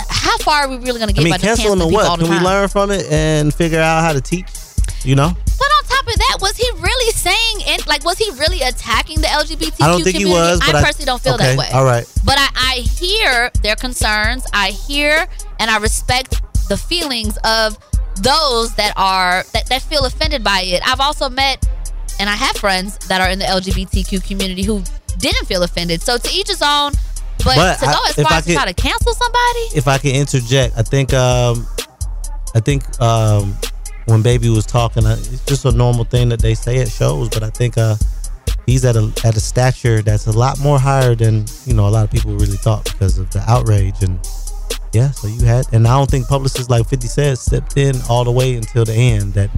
how 0.10 0.38
far 0.40 0.64
are 0.64 0.70
we 0.70 0.78
really 0.78 1.00
gonna 1.00 1.14
get 1.14 1.22
I 1.22 1.24
mean, 1.24 1.32
by 1.34 1.38
cancel 1.38 1.74
him 1.74 1.80
canceling 1.80 1.94
what? 1.94 2.20
the 2.20 2.26
Can 2.26 2.34
we 2.34 2.40
learn 2.44 2.68
from 2.68 2.92
it 2.92 3.06
and 3.12 3.54
figure 3.54 3.80
out 3.80 4.02
how 4.02 4.14
to 4.14 4.22
teach? 4.22 4.48
You 5.04 5.16
know? 5.16 5.30
But 5.30 5.68
on 5.78 5.84
top 5.86 6.08
of 6.08 6.18
that, 6.18 6.38
was 6.42 6.58
he 6.58 6.70
really 6.80 7.12
saying 7.12 7.64
and 7.68 7.88
like 7.88 8.04
was 8.06 8.18
he 8.18 8.30
really 8.32 8.62
attacking 8.62 9.22
the 9.22 9.28
LGBTQ 9.28 9.82
I 9.84 9.88
don't 9.88 10.04
think 10.04 10.18
he 10.18 10.24
community? 10.24 10.32
was, 10.34 10.60
but 10.60 10.76
I 10.76 10.80
I- 10.80 10.84
personally 10.84 11.06
don't 11.06 11.22
feel 11.22 11.36
okay, 11.36 11.56
that 11.56 11.58
way. 11.58 11.70
all 11.74 11.86
right. 11.86 12.06
But 12.26 12.36
I, 12.38 12.50
I 12.56 12.74
hear 12.82 13.52
their 13.64 13.76
concerns. 13.76 14.46
I 14.54 14.70
hear 14.70 15.26
and 15.60 15.70
I 15.72 15.78
respect 15.78 16.42
the 16.70 16.78
feelings 16.78 17.38
of 17.44 17.78
those 18.22 18.74
that 18.76 18.94
are 18.98 19.44
that, 19.54 19.68
that 19.68 19.82
feel 19.82 20.06
offended 20.06 20.44
by 20.44 20.62
it. 20.66 20.82
I've 20.88 21.00
also 21.00 21.30
met 21.30 21.66
and 22.20 22.30
I 22.30 22.36
have 22.36 22.56
friends 22.58 22.98
that 23.08 23.22
are 23.22 23.30
in 23.30 23.40
the 23.40 23.46
LGBTQ 23.46 24.24
community 24.28 24.64
who 24.64 24.84
didn't 25.18 25.46
feel 25.46 25.64
offended. 25.64 26.02
So 26.02 26.18
to 26.18 26.30
each 26.34 26.48
his 26.50 26.62
own. 26.62 26.92
But, 27.44 27.56
But 27.56 27.80
to 27.80 27.86
go 27.86 27.92
I- 27.92 28.10
as 28.10 28.16
far 28.16 28.34
as 28.38 28.44
to 28.46 28.50
could- 28.52 28.56
try 28.56 28.66
to 28.66 28.74
cancel 28.74 29.14
somebody, 29.14 29.60
if 29.76 29.88
I 29.88 29.98
can 29.98 30.16
interject, 30.16 30.78
I 30.78 30.84
think 30.84 31.14
um, 31.14 31.68
I 32.56 32.60
think 32.60 32.84
um, 33.02 33.58
when 34.06 34.22
Baby 34.22 34.50
was 34.50 34.66
talking, 34.66 35.06
uh, 35.06 35.16
it's 35.20 35.46
just 35.46 35.66
a 35.66 35.72
normal 35.72 36.04
thing 36.06 36.30
that 36.30 36.42
they 36.42 36.54
say 36.54 36.80
at 36.80 36.90
shows. 36.90 37.30
But 37.30 37.44
I 37.44 37.50
think 37.50 37.78
uh, 37.78 37.96
he's 38.66 38.84
at 38.86 38.96
a 38.96 39.12
at 39.24 39.36
a 39.36 39.40
stature 39.40 40.02
that's 40.02 40.28
a 40.28 40.32
lot 40.32 40.60
more 40.60 40.80
higher 40.80 41.16
than 41.16 41.46
you 41.66 41.74
know 41.74 41.88
a 41.88 41.92
lot 41.92 42.04
of 42.04 42.12
people 42.12 42.34
really 42.34 42.58
thought 42.58 42.84
because 42.86 43.18
of 43.18 43.30
the 43.32 43.40
outrage 43.48 44.02
and 44.04 44.20
yeah. 44.94 45.12
So 45.12 45.28
you 45.28 45.46
had, 45.46 45.66
and 45.72 45.88
I 45.88 45.98
don't 45.98 46.10
think 46.12 46.28
publicists 46.28 46.70
like 46.70 46.88
Fifty 46.88 47.08
Cent 47.08 47.38
stepped 47.40 47.78
in 47.78 47.96
all 48.10 48.24
the 48.26 48.32
way 48.32 48.56
until 48.56 48.84
the 48.86 48.94
end 48.94 49.34
that 49.34 49.50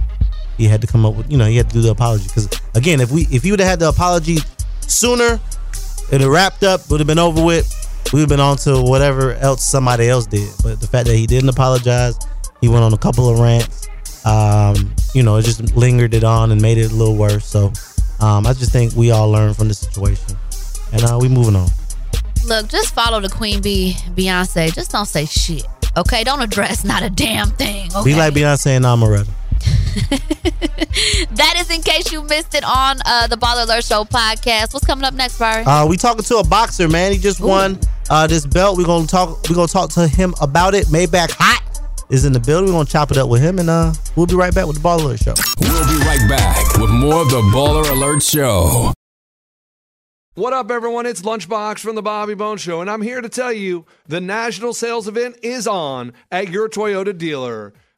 he 0.56 0.66
had 0.66 0.80
to 0.80 0.86
come 0.86 1.04
up 1.04 1.14
with. 1.14 1.30
You 1.30 1.36
know, 1.38 1.46
he 1.46 1.56
had 1.56 1.68
to 1.70 1.74
do 1.74 1.80
the 1.82 1.90
apology 1.90 2.28
because 2.28 2.48
again, 2.76 3.00
if 3.00 3.10
we 3.10 3.22
if 3.32 3.44
you 3.44 3.52
would 3.52 3.60
have 3.60 3.68
had 3.68 3.78
the 3.80 3.88
apology 3.88 4.36
sooner, 4.86 5.40
it'd 6.08 6.20
have 6.20 6.30
wrapped 6.30 6.62
up, 6.62 6.88
would 6.90 7.00
have 7.00 7.06
been 7.06 7.18
over 7.18 7.42
with. 7.44 7.70
We 8.12 8.20
would 8.20 8.30
have 8.30 8.36
been 8.38 8.40
on 8.40 8.56
to 8.58 8.82
whatever 8.82 9.34
else 9.34 9.64
somebody 9.64 10.08
else 10.08 10.26
did. 10.26 10.48
But 10.62 10.80
the 10.80 10.86
fact 10.86 11.06
that 11.06 11.16
he 11.16 11.26
didn't 11.26 11.48
apologize, 11.48 12.16
he 12.60 12.68
went 12.68 12.84
on 12.84 12.92
a 12.92 12.98
couple 12.98 13.28
of 13.28 13.38
rants. 13.40 13.88
Um, 14.24 14.94
you 15.14 15.22
know, 15.22 15.36
it 15.36 15.42
just 15.44 15.74
lingered 15.76 16.14
it 16.14 16.24
on 16.24 16.50
and 16.52 16.60
made 16.60 16.78
it 16.78 16.90
a 16.92 16.94
little 16.94 17.16
worse. 17.16 17.44
So 17.46 17.72
um, 18.20 18.46
I 18.46 18.52
just 18.52 18.72
think 18.72 18.94
we 18.94 19.10
all 19.10 19.30
learned 19.30 19.56
from 19.56 19.68
the 19.68 19.74
situation, 19.74 20.36
and 20.92 21.02
uh, 21.04 21.18
we 21.20 21.28
moving 21.28 21.56
on. 21.56 21.68
look, 22.46 22.68
just 22.68 22.94
follow 22.94 23.20
the 23.20 23.28
Queen 23.28 23.60
Bee, 23.60 23.94
Beyonce. 24.14 24.72
Just 24.74 24.92
don't 24.92 25.06
say 25.06 25.26
shit. 25.26 25.66
Okay, 25.96 26.24
don't 26.24 26.40
address 26.40 26.84
not 26.84 27.02
a 27.02 27.10
damn 27.10 27.50
thing. 27.50 27.88
Okay? 27.94 28.04
Be 28.04 28.14
like 28.14 28.34
Beyonce 28.34 28.76
and 28.76 28.84
Amaretta. 28.84 29.28
That 31.32 31.54
is 31.58 31.70
in 31.70 31.82
case 31.82 32.12
you 32.12 32.22
missed 32.22 32.54
it 32.54 32.62
on 32.64 32.98
uh, 33.04 33.26
the 33.26 33.36
Baller 33.36 33.64
Alert 33.64 33.84
Show 33.84 34.04
podcast. 34.04 34.72
What's 34.72 34.86
coming 34.86 35.04
up 35.04 35.14
next, 35.14 35.38
Barry? 35.38 35.64
Uh, 35.64 35.86
we 35.86 35.96
talking 35.96 36.22
to 36.22 36.36
a 36.36 36.44
boxer, 36.44 36.88
man. 36.88 37.12
He 37.12 37.18
just 37.18 37.40
won 37.40 37.78
uh, 38.08 38.26
this 38.28 38.46
belt. 38.46 38.78
We're 38.78 38.86
gonna 38.86 39.06
talk. 39.06 39.48
We're 39.48 39.56
gonna 39.56 39.66
talk 39.66 39.90
to 39.90 40.06
him 40.06 40.34
about 40.40 40.74
it. 40.74 40.86
Maybach 40.86 41.32
hot. 41.32 41.62
is 42.10 42.24
in 42.24 42.32
the 42.32 42.40
building. 42.40 42.68
We're 42.70 42.78
gonna 42.78 42.88
chop 42.88 43.10
it 43.10 43.18
up 43.18 43.28
with 43.28 43.42
him, 43.42 43.58
and 43.58 43.68
uh, 43.68 43.92
we'll 44.14 44.26
be 44.26 44.36
right 44.36 44.54
back 44.54 44.66
with 44.66 44.76
the 44.76 44.82
Ball 44.82 45.02
Alert 45.02 45.20
Show. 45.20 45.34
We'll 45.60 45.88
be 45.88 46.04
right 46.04 46.28
back 46.28 46.78
with 46.78 46.90
more 46.90 47.22
of 47.22 47.30
the 47.30 47.40
Baller 47.52 47.90
Alert 47.90 48.22
Show. 48.22 48.92
What 50.36 50.52
up, 50.52 50.70
everyone? 50.70 51.06
It's 51.06 51.22
Lunchbox 51.22 51.78
from 51.80 51.94
the 51.94 52.02
Bobby 52.02 52.34
Bones 52.34 52.60
Show, 52.60 52.80
and 52.80 52.90
I'm 52.90 53.02
here 53.02 53.20
to 53.20 53.28
tell 53.28 53.52
you 53.52 53.86
the 54.06 54.20
national 54.20 54.72
sales 54.74 55.08
event 55.08 55.36
is 55.42 55.66
on 55.66 56.12
at 56.30 56.48
your 56.50 56.68
Toyota 56.68 57.16
dealer, 57.16 57.72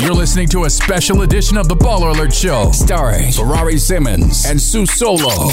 You're 0.00 0.14
listening 0.14 0.48
to 0.48 0.64
a 0.64 0.70
special 0.70 1.22
edition 1.22 1.58
of 1.58 1.68
the 1.68 1.76
Baller 1.76 2.14
Alert 2.14 2.34
Show, 2.34 2.72
starring 2.72 3.32
Ferrari 3.32 3.76
Simmons 3.76 4.46
and 4.46 4.58
Su 4.58 4.86
Solo. 4.86 5.50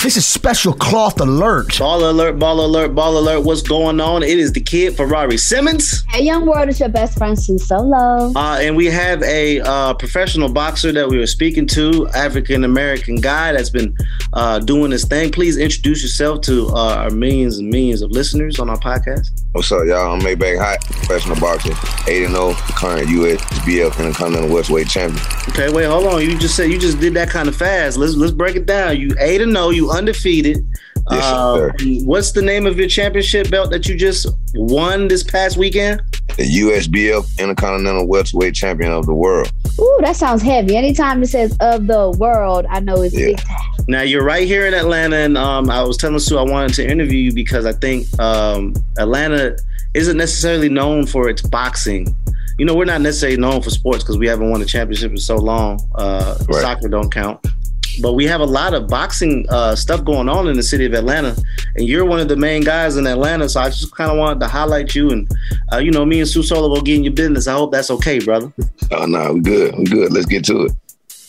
This 0.00 0.16
is 0.16 0.24
special 0.24 0.74
cloth 0.74 1.20
alert. 1.20 1.76
Ball 1.76 2.08
alert, 2.08 2.38
ball 2.38 2.64
alert, 2.64 2.94
ball 2.94 3.18
alert. 3.18 3.40
What's 3.40 3.62
going 3.62 4.00
on? 4.00 4.22
It 4.22 4.38
is 4.38 4.52
the 4.52 4.60
kid 4.60 4.96
Ferrari 4.96 5.36
Simmons. 5.36 6.04
Hey, 6.08 6.22
young 6.22 6.46
world, 6.46 6.68
it's 6.68 6.78
your 6.78 6.88
best 6.88 7.18
friend 7.18 7.36
Su 7.36 7.58
Solo. 7.58 8.32
Uh, 8.36 8.58
and 8.60 8.76
we 8.76 8.86
have 8.86 9.20
a 9.24 9.58
uh, 9.58 9.94
professional 9.94 10.52
boxer 10.52 10.92
that 10.92 11.08
we 11.08 11.18
were 11.18 11.26
speaking 11.26 11.66
to, 11.66 12.06
African 12.14 12.62
American 12.62 13.16
guy 13.16 13.50
that's 13.50 13.70
been 13.70 13.92
uh, 14.34 14.60
doing 14.60 14.92
this 14.92 15.04
thing. 15.04 15.32
Please 15.32 15.56
introduce 15.56 16.00
yourself 16.00 16.42
to 16.42 16.68
uh, 16.68 16.94
our 16.98 17.10
millions 17.10 17.58
and 17.58 17.68
millions 17.68 18.00
of 18.00 18.12
listeners 18.12 18.60
on 18.60 18.70
our 18.70 18.78
podcast. 18.78 19.30
What's 19.50 19.72
up, 19.72 19.84
y'all? 19.84 20.12
I'm 20.14 20.20
Maybach 20.20 20.58
Hot, 20.60 20.80
professional 20.80 21.40
boxer, 21.40 21.72
8 22.08 22.28
0, 22.28 22.52
current 22.54 23.08
USBF 23.08 23.98
Intercontinental 23.98 24.54
Welterweight 24.54 24.88
champion. 24.88 25.24
Okay, 25.48 25.72
wait, 25.72 25.86
hold 25.86 26.06
on. 26.06 26.22
You 26.22 26.38
just 26.38 26.54
said 26.54 26.70
you 26.70 26.78
just 26.78 27.00
did 27.00 27.14
that 27.14 27.30
kind 27.30 27.48
of 27.48 27.56
fast. 27.56 27.96
Let's 27.96 28.14
let's 28.14 28.32
break 28.32 28.54
it 28.54 28.66
down. 28.66 28.96
You 29.00 29.10
8 29.18 29.38
0, 29.38 29.70
you 29.70 29.87
undefeated. 29.90 30.66
Yes, 31.10 31.24
Uh, 31.24 31.68
what's 32.04 32.32
the 32.32 32.42
name 32.42 32.66
of 32.66 32.78
your 32.78 32.88
championship 32.88 33.50
belt 33.50 33.70
that 33.70 33.88
you 33.88 33.96
just 33.96 34.26
won 34.54 35.08
this 35.08 35.22
past 35.22 35.56
weekend? 35.56 36.02
The 36.36 36.44
USBF 36.44 37.38
Intercontinental 37.38 38.06
Welterweight 38.06 38.54
champion 38.54 38.92
of 38.92 39.06
the 39.06 39.14
world. 39.14 39.50
Ooh, 39.80 39.98
that 40.02 40.16
sounds 40.16 40.42
heavy. 40.42 40.76
Anytime 40.76 41.22
it 41.22 41.28
says 41.28 41.56
of 41.60 41.86
the 41.86 42.10
world, 42.18 42.66
I 42.68 42.80
know 42.80 43.00
it's 43.02 43.14
big 43.14 43.38
time. 43.38 43.56
Now 43.88 44.02
you're 44.02 44.24
right 44.24 44.46
here 44.46 44.66
in 44.66 44.74
Atlanta, 44.74 45.16
and 45.16 45.38
um, 45.38 45.70
I 45.70 45.82
was 45.82 45.96
telling 45.96 46.18
Su 46.18 46.36
I 46.36 46.42
wanted 46.42 46.74
to 46.74 46.88
interview 46.88 47.18
you 47.18 47.32
because 47.32 47.64
I 47.64 47.72
think 47.72 48.06
um, 48.20 48.74
Atlanta 48.98 49.56
isn't 49.94 50.16
necessarily 50.18 50.68
known 50.68 51.06
for 51.06 51.28
its 51.30 51.40
boxing. 51.42 52.14
You 52.58 52.66
know, 52.66 52.74
we're 52.74 52.84
not 52.84 53.00
necessarily 53.00 53.38
known 53.38 53.62
for 53.62 53.70
sports 53.70 54.02
because 54.04 54.18
we 54.18 54.26
haven't 54.26 54.50
won 54.50 54.60
a 54.60 54.64
championship 54.66 55.12
in 55.12 55.16
so 55.16 55.36
long. 55.36 55.80
Uh, 55.94 56.36
Right. 56.48 56.60
Soccer 56.60 56.88
don't 56.88 57.10
count, 57.12 57.40
but 58.00 58.12
we 58.14 58.24
have 58.26 58.40
a 58.40 58.46
lot 58.46 58.74
of 58.74 58.88
boxing 58.88 59.46
uh, 59.48 59.74
stuff 59.74 60.04
going 60.04 60.28
on 60.28 60.48
in 60.48 60.56
the 60.56 60.62
city 60.62 60.84
of 60.86 60.94
Atlanta, 60.94 61.36
and 61.76 61.86
you're 61.86 62.04
one 62.04 62.20
of 62.20 62.28
the 62.28 62.36
main 62.36 62.62
guys 62.62 62.96
in 62.96 63.06
Atlanta. 63.06 63.48
So 63.48 63.60
I 63.60 63.68
just 63.68 63.94
kind 63.94 64.10
of 64.10 64.18
wanted 64.18 64.40
to 64.40 64.48
highlight 64.48 64.94
you, 64.94 65.10
and 65.10 65.30
uh, 65.72 65.78
you 65.78 65.90
know, 65.90 66.04
me 66.04 66.20
and 66.20 66.28
Su 66.28 66.42
Solo 66.42 66.68
will 66.68 66.82
get 66.82 66.96
in 66.96 67.04
your 67.04 67.12
business. 67.12 67.46
I 67.46 67.52
hope 67.54 67.72
that's 67.72 67.90
okay, 67.90 68.18
brother. 68.18 68.52
Oh, 68.90 69.06
no, 69.06 69.34
we 69.34 69.40
good. 69.40 69.76
We 69.76 69.84
good. 69.84 70.12
Let's 70.12 70.26
get 70.26 70.44
to 70.46 70.66
it. 70.66 70.72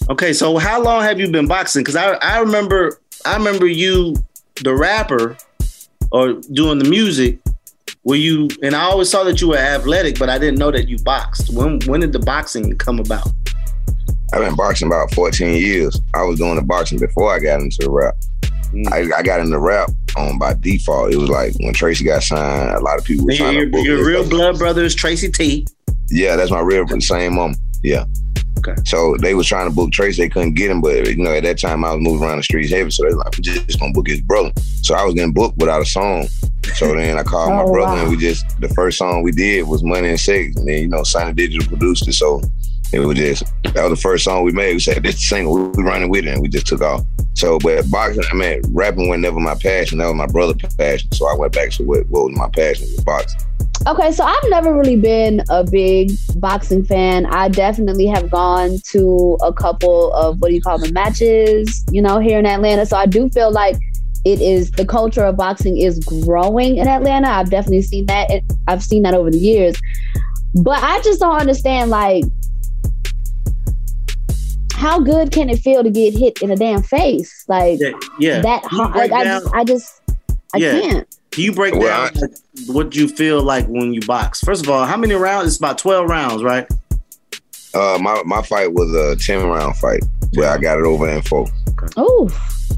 Okay, 0.10 0.34
so 0.34 0.58
how 0.58 0.82
long 0.82 1.04
have 1.04 1.20
you 1.20 1.30
been 1.32 1.48
boxing? 1.48 1.82
Because 1.84 1.96
I 1.96 2.14
I 2.14 2.40
remember 2.40 3.00
I 3.26 3.36
remember 3.36 3.68
you, 3.68 4.16
the 4.64 4.76
rapper, 4.76 5.38
or 6.12 6.34
doing 6.34 6.80
the 6.80 6.90
music. 6.90 7.40
Were 8.04 8.16
you? 8.16 8.48
And 8.64 8.76
I 8.76 8.84
always 8.84 9.10
saw 9.10 9.24
that 9.26 9.42
you 9.42 9.50
were 9.50 9.58
athletic, 9.58 10.18
but 10.18 10.30
I 10.30 10.40
didn't 10.40 10.58
know 10.58 10.72
that 10.72 10.88
you 10.88 10.98
boxed. 11.00 11.54
When 11.54 11.80
when 11.82 12.00
did 12.00 12.14
the 12.14 12.20
boxing 12.20 12.76
come 12.78 13.00
about? 13.00 13.28
I've 14.34 14.42
been 14.42 14.56
boxing 14.56 14.88
about 14.88 15.14
14 15.14 15.56
years. 15.56 16.00
I 16.14 16.24
was 16.24 16.38
doing 16.40 16.56
the 16.56 16.62
boxing 16.62 17.00
before 17.00 17.34
I 17.34 17.40
got 17.40 17.62
into 17.62 17.78
the 17.82 17.90
rap. 17.90 18.16
Mm. 18.74 18.92
I, 18.92 19.18
I 19.18 19.24
got 19.24 19.40
into 19.40 19.58
rap 19.60 19.90
um, 20.18 20.38
by 20.38 20.54
default. 20.54 21.12
It 21.12 21.18
was 21.18 21.30
like 21.30 21.54
when 21.60 21.74
Tracy 21.74 22.04
got 22.06 22.22
signed, 22.24 22.70
a 22.70 22.80
lot 22.80 23.00
of 23.00 23.06
people 23.06 23.26
were 23.26 23.34
trying 23.34 23.56
Your, 23.56 23.66
to 23.66 23.72
book 23.72 23.86
your 23.86 23.98
me. 23.98 24.04
real 24.04 24.30
blood 24.30 24.60
brother 24.60 24.84
is 24.84 24.94
Tracy 24.94 25.32
T. 25.32 25.66
Yeah, 26.10 26.36
that's 26.36 26.52
my 26.52 26.60
real 26.60 26.88
same 27.02 27.36
mom. 27.36 27.56
Yeah. 27.84 28.06
Okay. 28.60 28.76
So 28.86 29.16
they 29.22 29.34
was 29.36 29.48
trying 29.48 29.70
to 29.70 29.76
book 29.76 29.92
Tracy, 29.92 30.22
they 30.24 30.30
couldn't 30.30 30.54
get 30.56 30.70
him, 30.70 30.82
but 30.82 31.08
you 31.08 31.16
know 31.24 31.32
at 31.34 31.44
that 31.44 31.60
time 31.60 31.84
I 31.86 31.94
was 31.94 32.02
moving 32.04 32.28
around 32.28 32.38
the 32.38 32.44
streets 32.44 32.72
heavy, 32.72 32.92
so 32.92 33.04
they 33.08 33.14
like 33.14 33.36
we 33.38 33.42
just, 33.42 33.66
just 33.68 33.80
gonna 33.80 33.94
book 33.94 34.08
his 34.08 34.20
brother. 34.22 34.52
So 34.82 34.96
I 34.96 35.04
was 35.06 35.14
getting 35.14 35.32
booked 35.34 35.58
without 35.58 35.82
a 35.82 35.86
song. 35.86 36.28
So 36.76 36.88
then 36.96 37.18
I 37.18 37.24
called 37.24 37.52
my 37.52 37.62
Oh, 37.62 37.72
brother 37.72 37.94
wow. 37.96 38.02
and 38.02 38.10
we 38.10 38.18
just 38.18 38.60
the 38.60 38.68
first 38.70 38.98
song 38.98 39.24
we 39.24 39.32
did 39.32 39.66
was 39.68 39.82
Money 39.84 40.10
and 40.10 40.20
Sex, 40.20 40.56
and 40.58 40.68
then 40.68 40.82
you 40.82 40.88
know 40.90 41.04
Sonny 41.04 41.34
Digital 41.34 41.68
produced 41.70 42.08
it, 42.08 42.14
so 42.14 42.42
it 42.92 43.00
was 43.00 43.18
just 43.18 43.44
that 43.64 43.84
was 43.84 43.92
the 43.92 44.02
first 44.02 44.24
song 44.24 44.44
we 44.44 44.52
made. 44.52 44.74
We 44.74 44.80
said 44.80 45.04
this 45.04 45.28
single, 45.28 45.70
we 45.70 45.84
running 45.84 46.10
with 46.10 46.26
it, 46.26 46.34
and 46.34 46.42
we 46.42 46.50
just 46.50 46.68
took 46.68 46.82
off. 46.82 47.02
So, 47.36 47.60
but 47.60 47.90
boxing, 47.90 48.24
I 48.32 48.36
mean, 48.36 48.62
rapping 48.72 49.10
was 49.10 49.20
never 49.20 49.40
my 49.40 49.56
passion. 49.56 50.00
That 50.00 50.08
was 50.08 50.16
my 50.16 50.28
brother's 50.28 50.76
passion. 50.76 51.12
So 51.12 51.28
I 51.28 51.36
went 51.36 51.54
back 51.54 51.70
to 51.72 51.84
what, 51.84 52.08
what 52.10 52.26
was 52.26 52.38
my 52.38 52.50
passion 52.50 52.88
was 52.88 53.04
boxing. 53.04 53.40
Okay, 53.88 54.12
so 54.12 54.26
I've 54.26 54.50
never 54.50 54.76
really 54.76 54.98
been 54.98 55.42
a 55.50 55.64
big 55.64 56.12
boxing 56.36 56.84
fan. 56.84 57.26
I 57.28 57.48
definitely 57.48 58.08
have 58.08 58.30
gone 58.30 58.80
to 58.88 59.38
a 59.42 59.54
couple 59.54 60.12
of 60.14 60.42
what 60.42 60.50
do 60.50 60.56
you 60.56 60.62
call 60.62 60.80
them 60.80 60.94
matches, 60.94 61.86
you 61.90 62.02
know, 62.02 62.20
here 62.20 62.40
in 62.40 62.46
Atlanta. 62.46 62.86
So 62.86 62.98
I 62.98 63.06
do 63.06 63.30
feel 63.30 63.52
like 63.52 63.78
it 64.26 64.42
is 64.42 64.72
the 64.72 64.86
culture 64.86 65.24
of 65.24 65.38
boxing 65.38 65.78
is 65.78 66.00
growing 66.00 66.78
in 66.78 66.90
Atlanta. 66.90 67.30
I've 67.30 67.50
definitely 67.50 67.84
seen 67.84 68.06
that. 68.08 68.42
I've 68.68 68.84
seen 68.84 69.04
that 69.04 69.14
over 69.14 69.32
the 69.32 69.38
years. 69.38 69.80
But 70.56 70.84
I 70.84 71.00
just 71.02 71.22
don't 71.22 71.40
understand 71.40 71.90
like 71.90 72.26
how 74.80 74.98
good 74.98 75.32
can 75.32 75.50
it 75.50 75.60
feel 75.60 75.84
to 75.84 75.90
get 75.90 76.14
hit 76.18 76.42
in 76.42 76.50
the 76.50 76.56
damn 76.56 76.82
face? 76.82 77.44
Like 77.50 77.82
yeah. 78.18 78.40
that 78.42 78.64
Can 78.64 78.70
hard. 78.80 78.94
break 78.94 79.12
Like, 79.12 79.22
I 79.22 79.24
just 79.26 79.54
I 79.54 79.64
just 79.66 80.02
I 80.54 80.58
Yeah. 80.58 80.80
can't. 80.80 81.16
Can 81.32 81.44
you 81.44 81.52
break 81.52 81.74
down 81.74 82.12
like, 82.16 82.32
what 82.68 82.96
you 82.96 83.10
feel 83.10 83.44
like 83.44 83.68
when 83.68 83.94
you 83.94 84.00
box? 84.08 84.42
First 84.42 84.64
of 84.64 84.72
all, 84.72 84.86
how 84.86 84.96
many 84.96 85.14
rounds? 85.16 85.48
It's 85.50 85.58
about 85.58 85.78
twelve 85.78 86.10
rounds, 86.10 86.44
right? 86.44 86.66
Uh, 87.74 88.00
my 88.02 88.24
my 88.26 88.42
fight 88.42 88.74
was 88.74 88.94
a 88.96 89.18
ten 89.18 89.46
round 89.46 89.76
fight, 89.76 90.00
but 90.34 90.46
I 90.46 90.58
got 90.58 90.80
it 90.80 90.86
over 90.86 91.10
in 91.10 91.22
four. 91.24 91.46
Oh, 91.98 92.30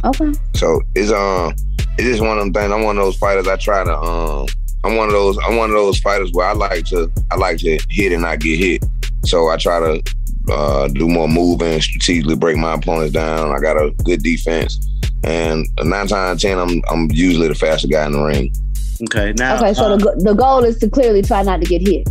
okay. 0.04 0.32
So 0.56 0.82
it's 0.96 1.12
um 1.12 1.54
it's 2.00 2.08
just 2.08 2.22
one 2.22 2.38
of 2.40 2.44
them 2.44 2.52
things. 2.52 2.72
I'm 2.72 2.84
one 2.84 2.98
of 2.98 3.04
those 3.04 3.18
fighters. 3.18 3.48
I 3.48 3.58
try 3.58 3.84
to 3.84 3.96
um 3.96 4.48
I'm 4.84 4.96
one 4.96 5.08
of 5.08 5.14
those 5.14 5.38
I'm 5.46 5.56
one 5.56 5.70
of 5.70 5.76
those 5.76 6.00
fighters 6.00 6.32
where 6.34 6.48
I 6.48 6.54
like 6.54 6.86
to 6.86 7.12
I 7.32 7.36
like 7.36 7.60
to 7.60 7.78
hit 7.90 8.12
and 8.12 8.24
not 8.24 8.40
get 8.40 8.58
hit. 8.58 8.84
So 9.24 9.50
I 9.50 9.58
try 9.58 9.80
to 9.80 10.02
uh, 10.50 10.88
do 10.88 11.08
more 11.08 11.28
moving, 11.28 11.80
strategically 11.82 12.36
break 12.36 12.58
my 12.58 12.74
opponents 12.74 13.14
down. 13.14 13.52
I 13.52 13.60
got 13.60 13.78
a 13.78 13.92
good 14.04 14.24
defense, 14.24 14.80
and 15.24 15.68
nine 15.80 16.08
times 16.08 16.12
out 16.12 16.32
of 16.34 16.40
ten, 16.40 16.58
I'm 16.58 16.82
I'm 16.90 17.12
usually 17.12 17.48
the 17.48 17.56
faster 17.56 17.88
guy 17.88 18.06
in 18.06 18.14
the 18.14 18.24
ring. 18.24 18.54
Okay, 19.04 19.34
now 19.34 19.58
okay, 19.58 19.74
so 19.74 19.98
the, 19.98 20.22
the 20.24 20.34
goal 20.34 20.64
is 20.64 20.78
to 20.80 20.90
clearly 20.90 21.22
try 21.22 21.42
not 21.44 21.62
to 21.62 21.66
get 21.66 21.82
hit. 21.82 22.08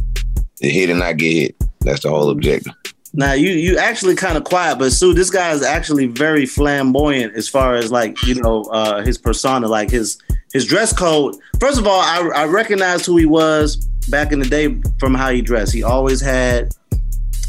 To 0.56 0.68
hit 0.68 0.90
and 0.90 0.99
not 0.99 1.16
get 1.16 1.32
hit. 1.32 1.56
That's 1.80 2.02
the 2.02 2.10
whole 2.10 2.30
objective. 2.30 2.75
Now 3.12 3.32
you 3.32 3.50
you 3.50 3.78
actually 3.78 4.14
kind 4.14 4.37
of 4.37 4.44
quiet, 4.44 4.78
but 4.78 4.92
Su, 4.92 5.14
this 5.14 5.30
guy 5.30 5.50
is 5.50 5.62
actually 5.62 6.06
very 6.06 6.46
flamboyant 6.46 7.34
as 7.34 7.49
far 7.49 7.75
as 7.75 7.90
like 7.90 8.20
you 8.25 8.37
know 8.37 8.62
uh, 8.64 9.02
his 9.02 9.18
persona, 9.18 9.66
like 9.66 9.90
his 9.90 10.18
his 10.52 10.64
dress 10.64 10.92
code. 10.92 11.37
First 11.58 11.78
of 11.78 11.87
all, 11.87 12.00
I 12.00 12.28
I 12.34 12.44
recognized 12.46 13.06
who 13.06 13.16
he 13.16 13.26
was 13.26 13.76
back 14.08 14.32
in 14.32 14.38
the 14.38 14.49
day 14.49 14.80
from 14.99 15.14
how 15.14 15.30
he 15.30 15.42
dressed. 15.42 15.72
He 15.72 15.82
always 15.82 16.20
had 16.20 16.72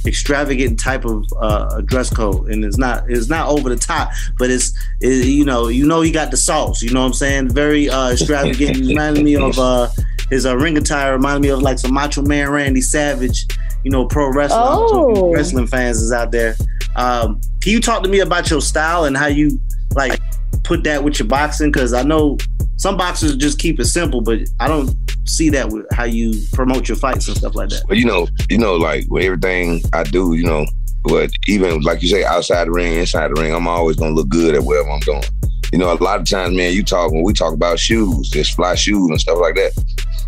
extravagant 0.05 0.79
type 0.79 1.05
of 1.05 1.25
uh, 1.39 1.81
dress 1.81 2.10
code, 2.10 2.48
and 2.50 2.63
it's 2.65 2.77
not 2.77 3.10
it's 3.10 3.29
not 3.29 3.48
over 3.50 3.70
the 3.70 3.75
top, 3.75 4.12
but 4.38 4.50
it's 4.50 4.74
it, 5.00 5.25
you 5.27 5.46
know 5.46 5.67
you 5.67 5.86
know 5.88 6.01
he 6.01 6.12
got 6.12 6.31
the 6.31 6.38
sauce. 6.38 6.81
You 6.81 6.91
know 6.93 7.01
what 7.01 7.08
I'm 7.08 7.13
saying? 7.13 7.50
Very 7.50 7.89
uh, 7.89 8.12
extravagant. 8.12 8.77
Reminded 8.88 9.24
me 9.24 9.36
of 9.36 9.58
uh, 9.60 9.89
his 10.29 10.46
uh, 10.46 10.58
ring 10.58 10.77
attire. 10.77 11.13
Reminded 11.13 11.41
me 11.41 11.50
of 11.50 11.62
like 11.62 11.79
some 11.79 11.93
Macho 11.93 12.22
Man 12.22 12.50
Randy 12.50 12.81
Savage. 12.81 13.46
You 13.84 13.89
know, 13.91 14.05
pro 14.05 14.31
wrestler. 14.31 14.60
I 14.60 14.65
don't 14.75 14.91
know 14.91 15.10
if 15.12 15.17
you 15.17 15.24
Oh. 15.24 15.34
wrestling 15.34 15.67
fans 15.67 16.01
is 16.01 16.12
out 16.12 16.31
there. 16.31 16.55
Um, 16.96 17.41
can 17.62 17.72
you 17.72 17.79
talk 17.79 18.03
to 18.03 18.10
me 18.10 18.20
about 18.20 18.50
your 18.50 18.62
style 18.62 19.05
and 19.05 19.17
how 19.17 19.27
you 19.27 19.60
like 19.96 20.20
put 20.64 20.83
that 20.83 21.03
with 21.03 21.18
your 21.20 21.27
boxing? 21.27 21.72
Because 21.72 21.94
I 21.94 22.03
know 22.03 22.37
some 22.77 22.96
boxers 22.98 23.35
just 23.37 23.57
keep 23.59 23.79
it 23.79 23.85
simple, 23.85 24.22
but 24.22 24.40
I 24.59 24.68
don't 24.68 24.90
see 25.25 25.50
that 25.50 25.70
with 25.70 25.86
how 25.92 26.03
you 26.03 26.34
promote 26.53 26.88
your 26.88 26.98
fights 26.98 27.27
and 27.27 27.38
stuff 27.38 27.55
like 27.55 27.70
that. 27.70 27.84
But 27.88 27.98
you 27.98 28.05
know, 28.05 28.27
you 28.50 28.57
know, 28.57 28.75
like 28.75 29.05
with 29.10 29.24
everything 29.24 29.81
I 29.94 30.03
do, 30.03 30.34
you 30.34 30.44
know, 30.44 30.66
but 31.03 31.31
even 31.48 31.81
like 31.81 32.01
you 32.01 32.10
say, 32.10 32.24
outside 32.24 32.66
the 32.66 32.72
ring, 32.72 32.94
inside 32.94 33.29
the 33.29 33.42
ring, 33.42 33.53
I'm 33.53 33.68
always 33.68 33.96
gonna 33.96 34.14
look 34.14 34.29
good 34.29 34.55
at 34.55 34.64
wherever 34.64 34.90
I'm 34.90 35.00
going. 35.01 35.24
You 35.72 35.79
know, 35.79 35.92
a 35.92 35.96
lot 35.96 36.20
of 36.20 36.29
times, 36.29 36.55
man, 36.55 36.74
you 36.74 36.84
talk 36.84 37.12
when 37.12 37.24
we 37.24 37.34
talk 37.34 37.53
about 37.53 37.79
shoes, 37.79 38.29
just 38.29 38.55
fly 38.55 38.75
shoes 38.75 39.10
and 39.10 39.20
stuff 39.20 39.40
like 39.40 39.55
that. 39.55 39.72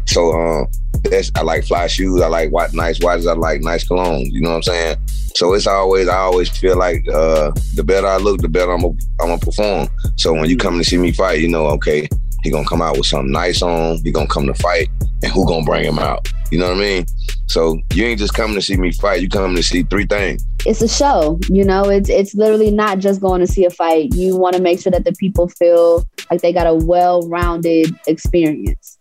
So 0.07 0.31
um 0.31 0.67
that's 1.03 1.31
I 1.35 1.41
like 1.41 1.65
fly 1.65 1.87
shoes, 1.87 2.21
I 2.21 2.27
like 2.27 2.51
white 2.51 2.73
nice 2.73 2.99
watches, 3.01 3.27
I 3.27 3.33
like 3.33 3.61
nice 3.61 3.87
colognes, 3.87 4.31
you 4.31 4.41
know 4.41 4.49
what 4.49 4.55
I'm 4.57 4.63
saying? 4.63 4.97
So 5.35 5.53
it's 5.53 5.67
always 5.67 6.07
I 6.07 6.17
always 6.17 6.49
feel 6.49 6.77
like 6.77 7.07
uh 7.09 7.51
the 7.75 7.83
better 7.83 8.07
I 8.07 8.17
look, 8.17 8.41
the 8.41 8.49
better 8.49 8.71
I'm 8.71 8.81
gonna 8.81 8.93
I'm 9.21 9.27
gonna 9.27 9.39
perform. 9.39 9.87
So 10.15 10.33
when 10.33 10.49
you 10.49 10.57
come 10.57 10.77
to 10.77 10.83
see 10.83 10.97
me 10.97 11.11
fight, 11.11 11.39
you 11.39 11.49
know, 11.49 11.67
okay, 11.67 12.07
he 12.43 12.51
gonna 12.51 12.67
come 12.67 12.81
out 12.81 12.97
with 12.97 13.05
something 13.05 13.31
nice 13.31 13.61
on, 13.61 13.97
he 14.03 14.11
gonna 14.11 14.27
come 14.27 14.45
to 14.47 14.53
fight, 14.53 14.89
and 15.23 15.31
who 15.31 15.47
gonna 15.47 15.65
bring 15.65 15.85
him 15.85 15.97
out? 15.97 16.27
You 16.51 16.59
know 16.59 16.67
what 16.67 16.77
I 16.77 16.79
mean? 16.79 17.05
So 17.47 17.79
you 17.93 18.05
ain't 18.05 18.19
just 18.19 18.33
coming 18.33 18.55
to 18.55 18.61
see 18.61 18.77
me 18.77 18.91
fight, 18.91 19.21
you 19.21 19.29
coming 19.29 19.55
to 19.55 19.63
see 19.63 19.83
three 19.83 20.05
things. 20.05 20.45
It's 20.65 20.81
a 20.81 20.87
show, 20.87 21.39
you 21.49 21.63
know. 21.63 21.89
It's 21.89 22.09
it's 22.09 22.35
literally 22.35 22.71
not 22.71 22.99
just 22.99 23.21
going 23.21 23.41
to 23.41 23.47
see 23.47 23.65
a 23.65 23.69
fight. 23.69 24.13
You 24.13 24.37
want 24.37 24.55
to 24.55 24.61
make 24.61 24.79
sure 24.79 24.91
that 24.91 25.03
the 25.03 25.13
people 25.13 25.49
feel 25.49 26.05
like 26.29 26.41
they 26.41 26.53
got 26.53 26.67
a 26.67 26.75
well-rounded 26.75 27.95
experience. 28.07 28.97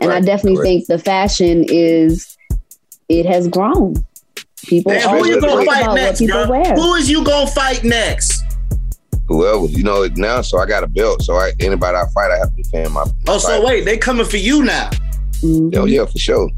And 0.00 0.12
I 0.12 0.20
definitely 0.20 0.56
correct. 0.56 0.66
think 0.66 0.86
the 0.88 0.98
fashion 0.98 1.64
is 1.68 2.36
it 3.08 3.24
has 3.26 3.48
grown. 3.48 3.94
People 4.66 4.92
Man, 4.92 5.02
who 5.02 5.08
always 5.08 5.30
you 5.30 5.40
gonna 5.40 5.64
fight 5.64 5.82
about 5.82 5.94
next, 5.94 6.20
what 6.20 6.26
people 6.26 6.46
bro? 6.46 6.60
wear. 6.60 6.74
Who 6.74 6.94
is 6.94 7.08
you 7.08 7.24
gonna 7.24 7.46
fight 7.46 7.84
next? 7.84 8.35
Whoever, 9.28 9.66
you 9.66 9.82
know, 9.82 10.06
now 10.16 10.40
so 10.40 10.58
I 10.58 10.66
got 10.66 10.84
a 10.84 10.86
belt. 10.86 11.22
So 11.22 11.34
I 11.34 11.52
anybody 11.60 11.96
I 11.96 12.06
fight, 12.14 12.30
I 12.30 12.38
have 12.38 12.54
to 12.54 12.62
defend 12.62 12.92
my, 12.94 13.04
my 13.04 13.10
Oh, 13.28 13.38
so 13.38 13.48
title. 13.48 13.66
wait, 13.66 13.84
they 13.84 13.98
coming 13.98 14.24
for 14.26 14.36
you 14.36 14.62
now. 14.64 14.90
Mm-hmm. 15.42 15.70
Yo, 15.74 15.84
yeah, 15.86 16.04
for 16.06 16.18
sure. 16.18 16.50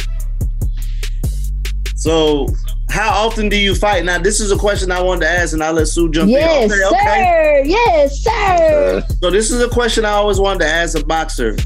So 1.97 2.47
how 2.91 3.27
often 3.27 3.49
do 3.49 3.57
you 3.57 3.75
fight? 3.75 4.05
Now, 4.05 4.19
this 4.19 4.41
is 4.41 4.51
a 4.53 4.57
question 4.57 4.91
I 4.93 5.03
wanted 5.03 5.23
to 5.23 5.29
ask, 5.31 5.53
and 5.53 5.63
I'll 5.63 5.73
let 5.73 5.89
Su 5.89 6.11
jump 6.11 6.31
Yes, 6.31 6.65
in. 6.65 6.71
sir. 6.71 7.63
Yes, 7.65 8.23
sir. 8.23 8.99
Uh, 8.99 9.15
so 9.21 9.31
this 9.31 9.51
is 9.51 9.61
a 9.63 9.69
question 9.69 10.05
I 10.05 10.13
always 10.13 10.39
wanted 10.39 10.61
to 10.61 10.67
ask 10.69 10.97
a 10.99 11.05
boxer. 11.05 11.57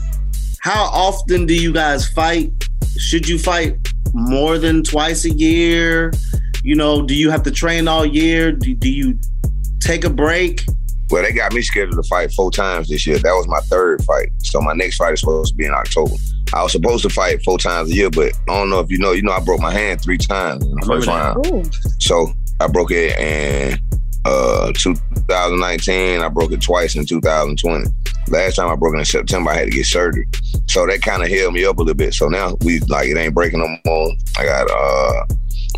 How 0.60 0.84
often 0.84 1.46
do 1.46 1.54
you 1.54 1.72
guys 1.72 2.08
fight? 2.08 2.50
Should 2.98 3.28
you 3.28 3.38
fight 3.38 3.76
more 4.14 4.58
than 4.58 4.82
twice 4.82 5.24
a 5.24 5.30
year? 5.30 6.12
You 6.64 6.76
know, 6.76 7.02
do 7.02 7.14
you 7.14 7.30
have 7.30 7.42
to 7.44 7.50
train 7.50 7.88
all 7.88 8.06
year? 8.06 8.52
Do, 8.52 8.74
do 8.74 8.90
you 8.90 9.18
take 9.80 10.04
a 10.04 10.10
break? 10.10 10.64
Well, 11.12 11.22
they 11.22 11.32
got 11.32 11.52
me 11.52 11.60
scheduled 11.60 12.02
to 12.02 12.08
fight 12.08 12.32
four 12.32 12.50
times 12.50 12.88
this 12.88 13.06
year. 13.06 13.18
That 13.18 13.32
was 13.32 13.46
my 13.46 13.60
third 13.60 14.02
fight. 14.02 14.30
So 14.38 14.62
my 14.62 14.72
next 14.72 14.96
fight 14.96 15.12
is 15.12 15.20
supposed 15.20 15.52
to 15.52 15.56
be 15.56 15.66
in 15.66 15.72
October. 15.72 16.14
I 16.54 16.62
was 16.62 16.72
supposed 16.72 17.02
to 17.02 17.10
fight 17.10 17.42
four 17.44 17.58
times 17.58 17.90
a 17.90 17.94
year, 17.94 18.08
but 18.08 18.32
I 18.48 18.54
don't 18.54 18.70
know 18.70 18.80
if 18.80 18.90
you 18.90 18.96
know. 18.96 19.12
You 19.12 19.20
know, 19.20 19.32
I 19.32 19.40
broke 19.40 19.60
my 19.60 19.72
hand 19.72 20.00
three 20.00 20.16
times 20.16 20.64
in 20.64 20.74
the 20.74 20.86
first 20.86 21.06
round. 21.06 21.74
So 21.98 22.32
I 22.60 22.66
broke 22.66 22.92
it 22.92 23.18
in 23.18 23.78
uh 24.24 24.72
2019. 24.72 26.22
I 26.22 26.28
broke 26.30 26.52
it 26.52 26.62
twice 26.62 26.96
in 26.96 27.04
2020. 27.04 27.90
Last 28.28 28.56
time 28.56 28.70
I 28.70 28.76
broke 28.76 28.94
it 28.94 28.98
in 29.00 29.04
September, 29.04 29.50
I 29.50 29.54
had 29.56 29.64
to 29.66 29.70
get 29.70 29.84
surgery. 29.84 30.26
So 30.66 30.86
that 30.86 31.02
kind 31.02 31.22
of 31.22 31.28
held 31.28 31.52
me 31.52 31.66
up 31.66 31.76
a 31.76 31.82
little 31.82 31.94
bit. 31.94 32.14
So 32.14 32.28
now 32.28 32.56
we 32.64 32.80
like 32.80 33.08
it 33.08 33.18
ain't 33.18 33.34
breaking 33.34 33.60
no 33.60 33.68
more. 33.84 34.12
I 34.38 34.46
got 34.46 34.70
uh 34.70 35.26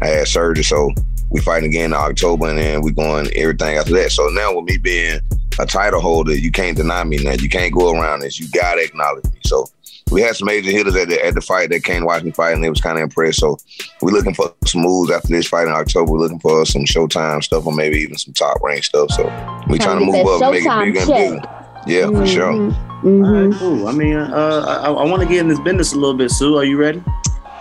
I 0.00 0.06
had 0.06 0.28
surgery, 0.28 0.62
so 0.62 0.92
we 1.34 1.40
fighting 1.40 1.68
again 1.68 1.86
in 1.86 1.94
October, 1.94 2.48
and 2.48 2.56
then 2.56 2.80
we 2.80 2.92
going 2.92 3.28
everything 3.34 3.76
after 3.76 3.92
that. 3.94 4.12
So 4.12 4.28
now 4.28 4.54
with 4.54 4.66
me 4.66 4.78
being 4.78 5.18
a 5.58 5.66
title 5.66 6.00
holder, 6.00 6.32
you 6.32 6.52
can't 6.52 6.76
deny 6.76 7.02
me 7.02 7.16
now. 7.18 7.32
You 7.32 7.48
can't 7.48 7.74
go 7.74 7.90
around 7.90 8.20
this. 8.20 8.38
You 8.38 8.48
gotta 8.50 8.82
acknowledge 8.82 9.24
me. 9.24 9.40
So 9.44 9.66
we 10.12 10.22
had 10.22 10.36
some 10.36 10.46
major 10.46 10.70
hitters 10.70 10.94
at 10.94 11.08
the 11.08 11.26
at 11.26 11.34
the 11.34 11.40
fight 11.40 11.70
that 11.70 11.82
came 11.82 12.02
to 12.02 12.06
watch 12.06 12.22
me 12.22 12.30
fight, 12.30 12.54
and 12.54 12.62
they 12.62 12.70
was 12.70 12.80
kind 12.80 12.98
of 12.98 13.02
impressed. 13.02 13.40
So 13.40 13.58
we're 14.00 14.12
looking 14.12 14.32
for 14.32 14.54
some 14.64 14.82
moves 14.82 15.10
after 15.10 15.26
this 15.26 15.48
fight 15.48 15.66
in 15.66 15.72
October. 15.72 16.12
We're 16.12 16.20
looking 16.20 16.38
for 16.38 16.64
some 16.64 16.84
Showtime 16.84 17.42
stuff, 17.42 17.66
or 17.66 17.74
maybe 17.74 17.96
even 17.96 18.16
some 18.16 18.32
Top 18.32 18.62
Rank 18.62 18.84
stuff. 18.84 19.10
So 19.10 19.24
we 19.68 19.78
trying 19.78 19.78
to 19.78 19.84
Trying 19.84 19.98
to 19.98 20.04
move 20.04 20.26
up, 20.26 20.38
that 20.38 20.44
and 20.44 20.52
make 20.52 20.62
it 20.62 20.68
Showtime 20.68 20.84
bigger 20.84 21.00
and 21.00 21.42
bigger. 21.42 21.60
Yeah, 21.88 22.06
for 22.06 22.26
sure. 22.28 22.52
Mhm. 22.52 23.26
All 23.26 23.48
right, 23.48 23.58
cool. 23.58 23.88
I 23.88 23.92
mean, 23.92 24.16
uh, 24.16 24.64
I, 24.84 24.92
I 24.92 25.04
want 25.04 25.20
to 25.22 25.28
get 25.28 25.38
in 25.38 25.48
this 25.48 25.58
business 25.58 25.94
a 25.94 25.96
little 25.96 26.16
bit, 26.16 26.30
Su. 26.30 26.56
Are 26.56 26.64
you 26.64 26.76
ready? 26.78 27.02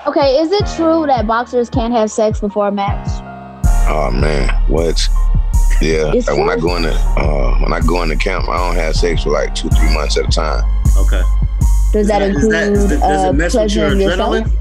Okay, 0.06 0.38
is 0.38 0.52
it 0.52 0.66
true 0.76 1.08
that 1.08 1.26
boxers 1.26 1.72
can't 1.72 1.94
have 1.94 2.12
sex 2.12 2.40
before 2.40 2.68
a 2.68 2.72
match? 2.72 3.10
Oh 3.86 4.12
man, 4.12 4.50
what? 4.68 5.00
Yeah, 5.82 6.04
like 6.14 6.28
when 6.38 6.50
I 6.50 6.56
go 6.58 6.76
in 6.78 6.84
the 6.84 6.94
uh, 6.94 7.60
when 7.60 7.74
I 7.74 7.80
go 7.82 8.02
in 8.04 8.10
the 8.10 8.16
camp, 8.16 8.48
I 8.48 8.58
don't 8.58 8.76
have 8.76 8.96
sex 8.96 9.24
for 9.24 9.32
like 9.32 9.54
two, 9.56 9.70
three 9.70 9.94
months 9.94 10.18
at 10.18 10.26
a 10.26 10.30
time. 10.30 10.64
Okay. 10.98 11.22
Does 11.92 12.08
that 12.08 12.22
include 12.22 12.52
that- 12.54 12.72
is 12.74 12.90
that- 12.90 13.00
does 13.00 13.24
it 13.24 13.28
uh, 13.28 13.34
mess 13.34 13.54
with 13.54 13.60
pleasure 13.62 13.80
your 13.82 13.92
in 13.92 14.00
yourself? 14.00 14.36
adrenaline? 14.36 14.60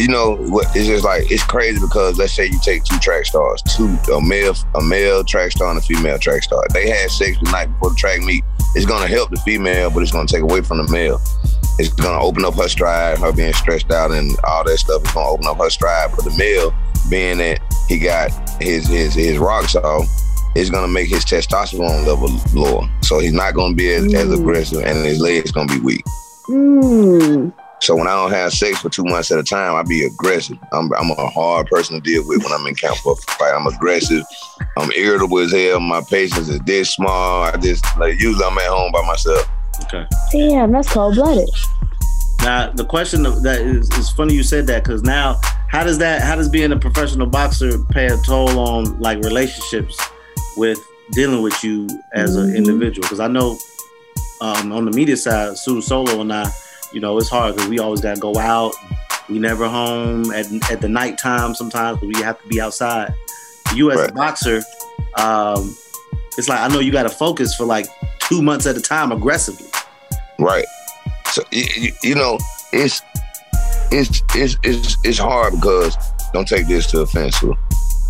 You 0.00 0.08
know 0.08 0.34
what? 0.50 0.66
It's 0.74 0.86
just 0.88 1.04
like 1.04 1.30
it's 1.30 1.44
crazy 1.44 1.78
because 1.80 2.18
let's 2.18 2.32
say 2.32 2.46
you 2.46 2.58
take 2.64 2.82
two 2.82 2.98
track 2.98 3.24
stars, 3.24 3.62
two 3.62 3.96
a 4.12 4.20
male 4.20 4.54
a 4.74 4.82
male 4.82 5.22
track 5.22 5.52
star 5.52 5.68
and 5.70 5.78
a 5.78 5.82
female 5.82 6.18
track 6.18 6.42
star. 6.42 6.60
They 6.72 6.88
had 6.88 7.08
sex 7.10 7.36
the 7.40 7.50
night 7.52 7.66
before 7.66 7.90
the 7.90 7.96
track 7.96 8.20
meet. 8.22 8.42
It's 8.74 8.84
gonna 8.86 9.06
help 9.06 9.30
the 9.30 9.36
female, 9.38 9.90
but 9.90 10.02
it's 10.02 10.10
gonna 10.10 10.26
take 10.26 10.42
away 10.42 10.60
from 10.62 10.78
the 10.78 10.88
male. 10.92 11.20
It's 11.78 11.90
gonna 11.90 12.20
open 12.20 12.44
up 12.44 12.54
her 12.54 12.68
stride, 12.68 13.18
her 13.18 13.32
being 13.32 13.52
stressed 13.52 13.92
out 13.92 14.10
and 14.10 14.36
all 14.42 14.64
that 14.64 14.76
stuff. 14.78 15.02
It's 15.02 15.12
gonna 15.12 15.28
open 15.30 15.46
up 15.46 15.58
her 15.58 15.70
stride. 15.70 16.10
But 16.16 16.24
the 16.24 16.34
male, 16.36 16.74
being 17.08 17.38
that 17.38 17.60
he 17.88 17.98
got 18.00 18.32
his 18.60 18.86
his 18.86 19.14
his 19.14 19.38
rocks 19.38 19.74
off, 19.76 20.06
it's 20.54 20.70
gonna 20.70 20.88
make 20.88 21.08
his 21.08 21.24
testosterone 21.24 22.06
level 22.06 22.28
lower. 22.54 22.88
So 23.02 23.18
he's 23.18 23.32
not 23.32 23.54
gonna 23.54 23.74
be 23.74 23.90
as, 23.90 24.12
as 24.14 24.32
aggressive, 24.32 24.82
and 24.82 25.04
his 25.04 25.20
legs 25.20 25.52
gonna 25.52 25.72
be 25.72 25.80
weak. 25.80 26.04
Mm. 26.48 27.52
So 27.80 27.94
when 27.94 28.06
I 28.06 28.14
don't 28.14 28.32
have 28.32 28.52
sex 28.52 28.80
for 28.80 28.88
two 28.88 29.04
months 29.04 29.30
at 29.30 29.38
a 29.38 29.42
time, 29.42 29.74
I 29.74 29.82
be 29.82 30.04
aggressive. 30.04 30.58
I'm, 30.72 30.90
I'm 30.94 31.10
a 31.10 31.28
hard 31.28 31.66
person 31.66 31.94
to 31.96 32.00
deal 32.00 32.26
with 32.26 32.42
when 32.42 32.52
I'm 32.52 32.66
in 32.66 32.74
camp 32.74 32.96
for 32.98 33.12
a 33.12 33.16
fight. 33.16 33.52
I'm 33.54 33.66
aggressive. 33.66 34.24
I'm 34.78 34.90
irritable 34.92 35.38
as 35.38 35.52
hell. 35.52 35.78
My 35.80 36.00
patience 36.08 36.48
is 36.48 36.58
this 36.60 36.94
small. 36.94 37.42
I 37.44 37.56
just 37.58 37.84
like 37.98 38.18
usually 38.18 38.44
I'm 38.44 38.56
at 38.58 38.66
home 38.66 38.92
by 38.92 39.06
myself. 39.06 39.46
Okay. 39.84 40.06
Damn, 40.32 40.72
that's 40.72 40.90
cold 40.90 41.16
blooded. 41.16 41.50
Now 42.46 42.70
the 42.70 42.84
question 42.84 43.24
that 43.24 43.60
is, 43.60 43.90
is 43.94 44.08
funny 44.10 44.32
you 44.32 44.44
said 44.44 44.68
that 44.68 44.84
because 44.84 45.02
now 45.02 45.40
how 45.68 45.82
does 45.82 45.98
that 45.98 46.22
how 46.22 46.36
does 46.36 46.48
being 46.48 46.70
a 46.70 46.78
professional 46.78 47.26
boxer 47.26 47.76
pay 47.86 48.06
a 48.06 48.16
toll 48.18 48.60
on 48.60 49.00
like 49.00 49.18
relationships 49.24 50.00
with 50.56 50.78
dealing 51.10 51.42
with 51.42 51.64
you 51.64 51.88
as 52.12 52.36
an 52.36 52.54
individual? 52.54 53.02
Because 53.02 53.18
I 53.18 53.26
know 53.26 53.58
um, 54.40 54.70
on 54.70 54.84
the 54.84 54.92
media 54.92 55.16
side, 55.16 55.58
Su 55.58 55.82
Solo 55.82 56.20
and 56.20 56.32
I, 56.32 56.48
you 56.92 57.00
know, 57.00 57.18
it's 57.18 57.28
hard 57.28 57.56
because 57.56 57.68
we 57.68 57.80
always 57.80 58.00
got 58.00 58.14
to 58.14 58.20
go 58.20 58.36
out. 58.38 58.76
We 59.28 59.40
never 59.40 59.68
home 59.68 60.30
at 60.30 60.46
at 60.70 60.80
the 60.80 60.88
nighttime 60.88 61.52
sometimes, 61.56 62.00
we 62.00 62.14
have 62.22 62.40
to 62.40 62.46
be 62.46 62.60
outside. 62.60 63.12
You 63.74 63.90
as 63.90 64.08
a 64.08 64.12
boxer, 64.12 64.62
um, 65.18 65.76
it's 66.38 66.48
like 66.48 66.60
I 66.60 66.68
know 66.68 66.78
you 66.78 66.92
got 66.92 67.02
to 67.02 67.10
focus 67.10 67.56
for 67.56 67.64
like 67.64 67.88
two 68.20 68.40
months 68.40 68.66
at 68.66 68.76
a 68.76 68.80
time 68.80 69.10
aggressively. 69.10 69.66
Right. 70.38 70.64
So 71.36 71.42
you, 71.52 71.92
you, 72.02 72.14
know, 72.14 72.38
it's 72.72 73.02
it's 73.92 74.22
it's 74.34 74.56
it's 74.62 74.96
it's 75.04 75.18
hard 75.18 75.52
because 75.52 75.94
don't 76.32 76.48
take 76.48 76.66
this 76.66 76.90
to 76.92 77.00
offense, 77.00 77.38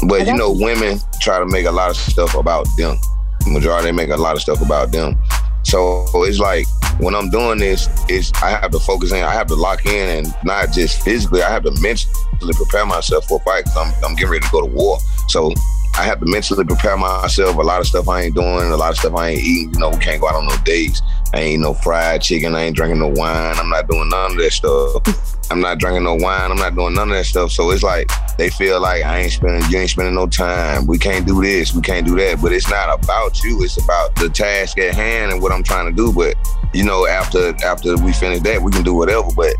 but 0.06 0.28
you 0.28 0.36
know, 0.36 0.52
women 0.52 1.00
try 1.20 1.40
to 1.40 1.46
make 1.46 1.66
a 1.66 1.72
lot 1.72 1.90
of 1.90 1.96
stuff 1.96 2.36
about 2.36 2.68
them. 2.76 2.96
The 3.40 3.50
Majority 3.50 3.90
make 3.90 4.10
a 4.10 4.16
lot 4.16 4.36
of 4.36 4.42
stuff 4.42 4.60
about 4.60 4.92
them. 4.92 5.18
So 5.64 6.06
it's 6.22 6.38
like 6.38 6.66
when 7.00 7.16
I'm 7.16 7.28
doing 7.28 7.58
this, 7.58 7.88
it's 8.08 8.32
I 8.44 8.50
have 8.50 8.70
to 8.70 8.78
focus 8.78 9.10
in, 9.10 9.24
I 9.24 9.32
have 9.32 9.48
to 9.48 9.56
lock 9.56 9.86
in, 9.86 10.18
and 10.24 10.34
not 10.44 10.70
just 10.70 11.02
physically. 11.02 11.42
I 11.42 11.50
have 11.50 11.64
to 11.64 11.72
mentally 11.82 12.52
prepare 12.52 12.86
myself 12.86 13.26
for 13.26 13.40
a 13.40 13.42
fight 13.42 13.64
because 13.64 13.76
I'm 13.76 14.04
I'm 14.04 14.14
getting 14.14 14.30
ready 14.30 14.46
to 14.46 14.52
go 14.52 14.60
to 14.60 14.72
war. 14.72 15.00
So 15.26 15.52
I 15.98 16.04
have 16.04 16.20
to 16.20 16.26
mentally 16.26 16.64
prepare 16.64 16.96
myself. 16.96 17.56
A 17.56 17.61
lot 17.61 17.80
of 17.80 17.87
stuff 17.87 18.09
I 18.09 18.22
ain't 18.22 18.35
doing, 18.35 18.70
a 18.70 18.76
lot 18.76 18.90
of 18.90 18.98
stuff 18.98 19.14
I 19.14 19.30
ain't 19.30 19.40
eating. 19.40 19.74
You 19.74 19.80
know, 19.80 19.90
we 19.90 19.98
can't 19.98 20.20
go 20.20 20.28
out 20.28 20.35
on 20.35 20.46
no 20.46 20.56
dates. 20.64 21.02
I 21.32 21.40
ain't 21.40 21.62
no 21.62 21.74
fried 21.74 22.22
chicken. 22.22 22.54
I 22.54 22.64
ain't 22.64 22.76
drinking 22.76 23.00
no 23.00 23.09
wine. 23.09 23.56
I'm 23.56 23.68
not 23.68 23.88
doing 23.88 24.09
none 24.09 24.32
of 24.32 24.37
that 24.38 24.52
stuff. 24.52 25.32
I'm 25.50 25.61
not 25.61 25.78
drinking 25.78 26.04
no 26.04 26.14
wine. 26.14 26.50
I'm 26.50 26.56
not 26.56 26.74
doing 26.74 26.94
none 26.94 27.11
of 27.11 27.16
that 27.16 27.24
stuff. 27.24 27.52
So 27.52 27.70
it's 27.70 27.82
like 27.82 28.11
they 28.37 28.50
feel 28.50 28.80
like 28.80 29.04
I 29.04 29.20
ain't 29.20 29.32
spending, 29.32 29.70
you 29.70 29.78
ain't 29.78 29.90
spending 29.90 30.14
no 30.14 30.26
time. 30.26 30.87
We 30.87 30.98
can't 30.98 31.26
do 31.26 31.40
this. 31.40 31.74
We 31.74 31.82
can't 31.82 32.06
do 32.06 32.16
that. 32.16 32.42
But 32.42 32.52
it's 32.52 32.68
not 32.68 32.92
about 32.92 33.42
you. 33.42 33.62
It's 33.62 33.82
about 33.82 34.14
the 34.16 34.28
task 34.28 34.78
at 34.78 34.94
hand 34.94 35.32
and 35.32 35.40
what 35.40 35.52
I'm 35.52 35.62
trying 35.62 35.87
to 35.87 35.92
do. 35.92 36.12
But 36.12 36.37
you 36.74 36.85
know, 36.85 37.06
after 37.06 37.54
after 37.64 37.96
we 37.96 38.12
finish 38.12 38.40
that, 38.40 38.61
we 38.61 38.72
can 38.72 38.82
do 38.82 38.94
whatever. 38.94 39.28
But 39.35 39.54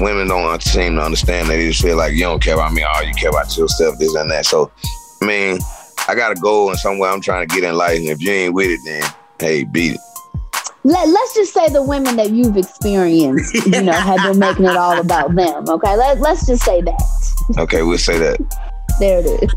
women 0.00 0.28
don't 0.28 0.62
seem 0.62 0.96
to 0.96 1.02
understand. 1.02 1.48
They 1.48 1.68
just 1.68 1.82
feel 1.82 1.96
like 1.96 2.12
you 2.12 2.20
don't 2.20 2.42
care 2.42 2.54
about 2.54 2.72
me. 2.72 2.84
Oh, 2.86 3.00
you 3.02 3.14
care 3.14 3.30
about 3.30 3.56
yourself, 3.56 3.98
this 3.98 4.14
and 4.14 4.30
that. 4.30 4.46
So, 4.46 4.70
I 5.22 5.24
mean, 5.24 5.58
I 6.08 6.16
got 6.16 6.34
to 6.34 6.40
go 6.40 6.70
in 6.70 6.76
somewhere 6.76 7.10
I'm 7.10 7.20
trying 7.20 7.46
to 7.46 7.54
get 7.54 7.62
in 7.62 7.76
life. 7.76 7.98
And 7.98 8.08
if 8.08 8.20
you 8.20 8.32
ain't 8.32 8.54
with 8.54 8.70
it, 8.70 8.80
then 8.84 9.04
hey, 9.38 9.62
beat 9.62 9.94
it. 9.94 10.00
Let, 10.82 11.08
let's 11.08 11.34
just 11.34 11.54
say 11.54 11.68
the 11.68 11.82
women 11.82 12.16
that 12.16 12.30
you've 12.30 12.56
experienced, 12.56 13.54
you 13.66 13.82
know, 13.82 13.92
have 13.92 14.20
been 14.28 14.40
making 14.40 14.64
it 14.64 14.76
all 14.76 14.98
about 14.98 15.32
them. 15.36 15.68
Okay, 15.68 15.96
Let, 15.96 16.18
let's 16.18 16.44
just 16.44 16.64
say 16.64 16.80
that. 16.80 17.56
Okay, 17.56 17.82
we'll 17.82 17.98
say 17.98 18.18
that. 18.18 18.38
There 18.98 19.20
it 19.20 19.44
is. 19.44 19.54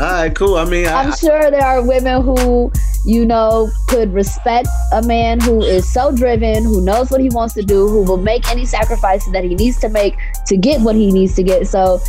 All 0.00 0.10
right, 0.10 0.34
cool. 0.34 0.56
I 0.56 0.64
mean, 0.64 0.88
I, 0.88 1.04
I'm 1.04 1.12
sure 1.12 1.52
there 1.52 1.64
are 1.64 1.86
women 1.86 2.22
who, 2.22 2.72
you 3.06 3.24
know, 3.24 3.70
could 3.86 4.12
respect 4.12 4.66
a 4.92 5.02
man 5.02 5.38
who 5.38 5.62
is 5.62 5.90
so 5.90 6.10
driven, 6.10 6.64
who 6.64 6.80
knows 6.80 7.12
what 7.12 7.20
he 7.20 7.28
wants 7.28 7.54
to 7.54 7.62
do, 7.62 7.86
who 7.86 8.02
will 8.02 8.16
make 8.16 8.50
any 8.50 8.66
sacrifices 8.66 9.32
that 9.32 9.44
he 9.44 9.54
needs 9.54 9.78
to 9.78 9.88
make 9.88 10.16
to 10.46 10.56
get 10.56 10.80
what 10.80 10.96
he 10.96 11.12
needs 11.12 11.36
to 11.36 11.44
get. 11.44 11.68
So, 11.68 12.00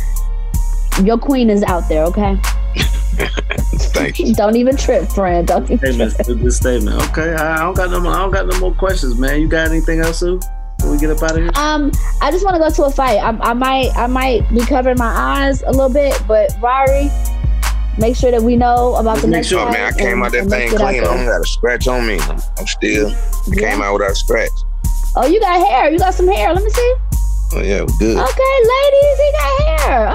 your 1.04 1.16
queen 1.16 1.48
is 1.48 1.62
out 1.62 1.88
there, 1.88 2.02
okay? 2.04 2.40
Thank 3.94 4.18
you. 4.18 4.34
Don't 4.34 4.56
even 4.56 4.76
trip, 4.76 5.08
friend. 5.10 5.46
Don't 5.46 5.64
even 5.70 5.78
statement. 5.78 6.14
trip. 6.16 6.38
Good 6.38 6.52
statement. 6.52 7.02
Okay, 7.10 7.34
I 7.34 7.56
I 7.56 7.58
don't 7.60 7.74
got 7.76 7.90
no. 7.90 8.00
more- 8.00 8.12
I 8.12 8.18
don't 8.18 8.30
got 8.32 8.46
no 8.46 8.58
more 8.60 8.72
questions, 8.74 9.18
man. 9.18 9.40
You 9.40 9.48
got 9.48 9.68
anything 9.68 10.00
else, 10.00 10.20
Su? 10.20 10.40
Before 10.78 10.92
we 10.92 10.98
get 10.98 11.10
up 11.10 11.22
out 11.22 11.32
of 11.32 11.36
here. 11.38 11.50
Um, 11.54 11.92
I 12.20 12.30
just 12.30 12.44
want 12.44 12.56
to 12.56 12.60
go 12.60 12.70
to 12.70 12.82
a 12.84 12.90
fight. 12.90 13.18
I, 13.18 13.28
I 13.50 13.52
might, 13.54 13.90
I 13.96 14.06
might 14.06 14.48
be 14.52 14.60
covering 14.64 14.98
my 14.98 15.06
eyes 15.14 15.62
a 15.62 15.70
little 15.70 15.88
bit, 15.92 16.20
but 16.26 16.50
Rari, 16.60 17.08
make 17.98 18.16
sure 18.16 18.30
that 18.30 18.42
we 18.42 18.56
know 18.56 18.96
about 18.96 19.18
the 19.18 19.26
Make 19.28 19.36
next 19.38 19.48
sure, 19.48 19.64
fight. 19.64 19.72
man. 19.72 19.92
I 19.94 19.96
came 19.96 20.12
and- 20.14 20.24
out 20.24 20.32
that 20.32 20.46
thing 20.48 20.68
clean. 20.70 20.80
I 20.82 21.00
don't 21.00 21.24
got 21.26 21.40
a 21.40 21.46
scratch 21.46 21.86
on 21.88 22.06
me. 22.06 22.18
I'm, 22.20 22.40
I'm 22.58 22.66
still. 22.66 23.10
I 23.10 23.54
came 23.56 23.80
out 23.82 23.92
without 23.94 24.10
a 24.12 24.14
scratch. 24.14 24.50
Oh, 25.14 25.26
you 25.26 25.38
got 25.40 25.66
hair. 25.68 25.90
You 25.90 25.98
got 25.98 26.14
some 26.14 26.26
hair. 26.28 26.52
Let 26.54 26.64
me 26.64 26.70
see. 26.70 26.94
Oh 27.54 27.60
yeah, 27.62 27.82
we 27.82 27.92
good. 27.98 28.16
Okay, 28.16 28.54
ladies, 28.72 29.18
he 29.20 29.32
got 29.32 29.60
hair. 29.80 30.14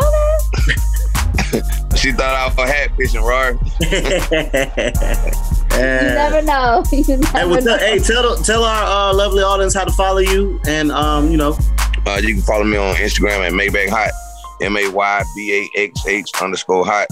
Okay. 1.54 1.62
She 1.98 2.12
thought 2.12 2.36
I 2.36 2.46
was 2.48 2.58
a 2.58 2.68
hat 2.68 2.92
fishing, 2.96 3.24
Rari. 3.24 3.58
You 5.78 5.84
never 5.84 6.42
know. 6.42 6.84
You 6.92 7.18
never 7.18 7.38
Hey, 7.38 7.46
well, 7.46 7.62
know. 7.62 7.78
tell, 7.78 7.80
hey, 7.80 8.00
tell 8.00 8.36
tell 8.38 8.64
our 8.64 9.12
uh, 9.12 9.14
lovely 9.14 9.44
audience 9.44 9.76
how 9.76 9.84
to 9.84 9.92
follow 9.92 10.18
you, 10.20 10.60
and 10.68 10.92
um, 10.92 11.30
you 11.30 11.38
know, 11.38 11.56
Uh, 12.06 12.20
you 12.24 12.34
can 12.36 12.42
follow 12.44 12.64
me 12.64 12.78
on 12.78 12.96
Instagram 12.96 13.46
at 13.46 13.52
Maybach 13.54 13.90
Hot, 13.90 14.12
M 14.62 14.76
A 14.78 14.88
Y 14.90 15.24
B 15.36 15.70
A 15.76 15.80
X 15.82 16.08
H 16.08 16.30
underscore 16.42 16.86
hot. 16.86 17.08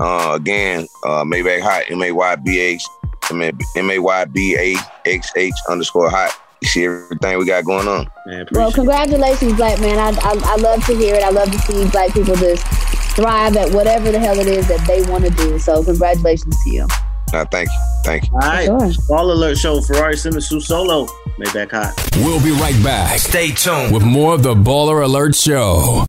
Uh, 0.00 0.32
again, 0.34 0.86
uh, 1.04 1.22
Maybach 1.24 1.60
Hot, 1.60 1.84
M 1.90 2.02
A 2.02 2.10
Y 2.10 2.36
B 2.36 2.58
H 2.60 2.82
M 3.30 3.90
A 3.90 3.98
Y 3.98 4.24
B 4.24 4.56
A 4.56 4.76
X 5.08 5.30
H 5.36 5.52
underscore 5.68 6.10
hot. 6.10 6.32
You 6.62 6.68
see 6.68 6.84
everything 6.86 7.38
we 7.38 7.46
got 7.46 7.64
going 7.64 7.86
on. 7.86 8.08
Well, 8.52 8.72
congratulations, 8.72 9.54
black 9.54 9.78
man. 9.80 9.98
I, 9.98 10.08
I 10.20 10.34
I 10.44 10.56
love 10.56 10.84
to 10.86 10.96
hear 10.96 11.14
it. 11.14 11.22
I 11.22 11.30
love 11.30 11.50
to 11.52 11.58
see 11.60 11.88
black 11.90 12.12
people 12.12 12.34
just 12.34 12.66
thrive 13.10 13.56
at 13.56 13.72
whatever 13.72 14.10
the 14.10 14.18
hell 14.18 14.38
it 14.38 14.46
is 14.46 14.66
that 14.68 14.86
they 14.86 15.02
want 15.10 15.24
to 15.24 15.30
do. 15.30 15.58
So, 15.58 15.82
congratulations 15.84 16.56
to 16.64 16.70
you. 16.70 16.86
Uh, 17.32 17.44
thank 17.44 17.68
you. 17.68 17.74
Thank 18.04 18.26
you. 18.26 18.32
all 18.32 18.40
right. 18.40 18.96
Ball 19.08 19.32
alert 19.32 19.56
show. 19.56 19.80
Ferrari 19.80 20.16
Simmons, 20.16 20.48
Su 20.48 20.60
Solo, 20.60 21.06
Maybach 21.38 21.70
Hot. 21.70 21.94
We'll 22.16 22.42
be 22.42 22.50
right 22.60 22.82
back. 22.82 23.18
Stay 23.18 23.50
tuned 23.52 23.94
with 23.94 24.02
more 24.02 24.34
of 24.34 24.42
the 24.42 24.54
Baller 24.54 25.04
Alert 25.04 25.36
Show. 25.36 26.06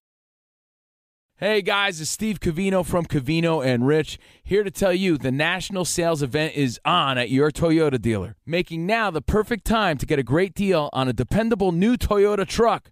Hey 1.38 1.64
guys, 1.64 2.00
it's 2.00 2.12
Steve 2.12 2.40
Covino 2.40 2.86
from 2.86 3.06
Covino 3.06 3.66
and 3.66 3.88
Rich 3.88 4.20
here 4.44 4.64
to 4.64 4.70
tell 4.70 4.94
you 4.94 5.18
the 5.18 5.32
national 5.32 5.86
sales 5.86 6.22
event 6.22 6.54
is 6.54 6.80
on 6.86 7.18
at 7.18 7.32
your 7.32 7.50
Toyota 7.50 8.00
dealer, 8.00 8.36
making 8.46 8.86
now 8.86 9.10
the 9.10 9.24
perfect 9.24 9.66
time 9.66 9.98
to 9.98 10.06
get 10.06 10.20
a 10.20 10.24
great 10.24 10.54
deal 10.54 10.92
on 10.94 11.08
a 11.08 11.14
dependable 11.14 11.72
new 11.72 11.98
Toyota 11.98 12.48
truck 12.48 12.92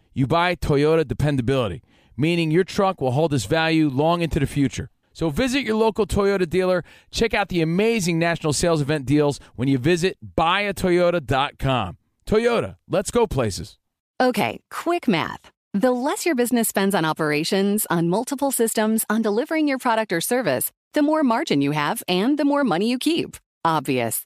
you 0.13 0.27
buy 0.27 0.55
Toyota 0.55 1.07
dependability, 1.07 1.83
meaning 2.17 2.51
your 2.51 2.63
truck 2.63 3.01
will 3.01 3.11
hold 3.11 3.33
its 3.33 3.45
value 3.45 3.89
long 3.89 4.21
into 4.21 4.39
the 4.39 4.47
future. 4.47 4.89
So 5.13 5.29
visit 5.29 5.61
your 5.61 5.75
local 5.75 6.07
Toyota 6.07 6.49
dealer. 6.49 6.83
Check 7.11 7.33
out 7.33 7.49
the 7.49 7.61
amazing 7.61 8.17
national 8.17 8.53
sales 8.53 8.81
event 8.81 9.05
deals 9.05 9.39
when 9.55 9.67
you 9.67 9.77
visit 9.77 10.17
buyatoyota.com. 10.37 11.97
Toyota, 12.25 12.77
let's 12.87 13.11
go 13.11 13.27
places. 13.27 13.77
Okay, 14.21 14.61
quick 14.69 15.07
math. 15.07 15.51
The 15.73 15.91
less 15.91 16.25
your 16.25 16.35
business 16.35 16.67
spends 16.67 16.93
on 16.93 17.05
operations, 17.05 17.87
on 17.89 18.09
multiple 18.09 18.51
systems, 18.51 19.05
on 19.09 19.21
delivering 19.21 19.67
your 19.67 19.77
product 19.77 20.11
or 20.13 20.21
service, 20.21 20.71
the 20.93 21.01
more 21.01 21.23
margin 21.23 21.61
you 21.61 21.71
have 21.71 22.03
and 22.07 22.37
the 22.37 22.45
more 22.45 22.63
money 22.63 22.89
you 22.89 22.99
keep. 22.99 23.37
Obvious. 23.63 24.25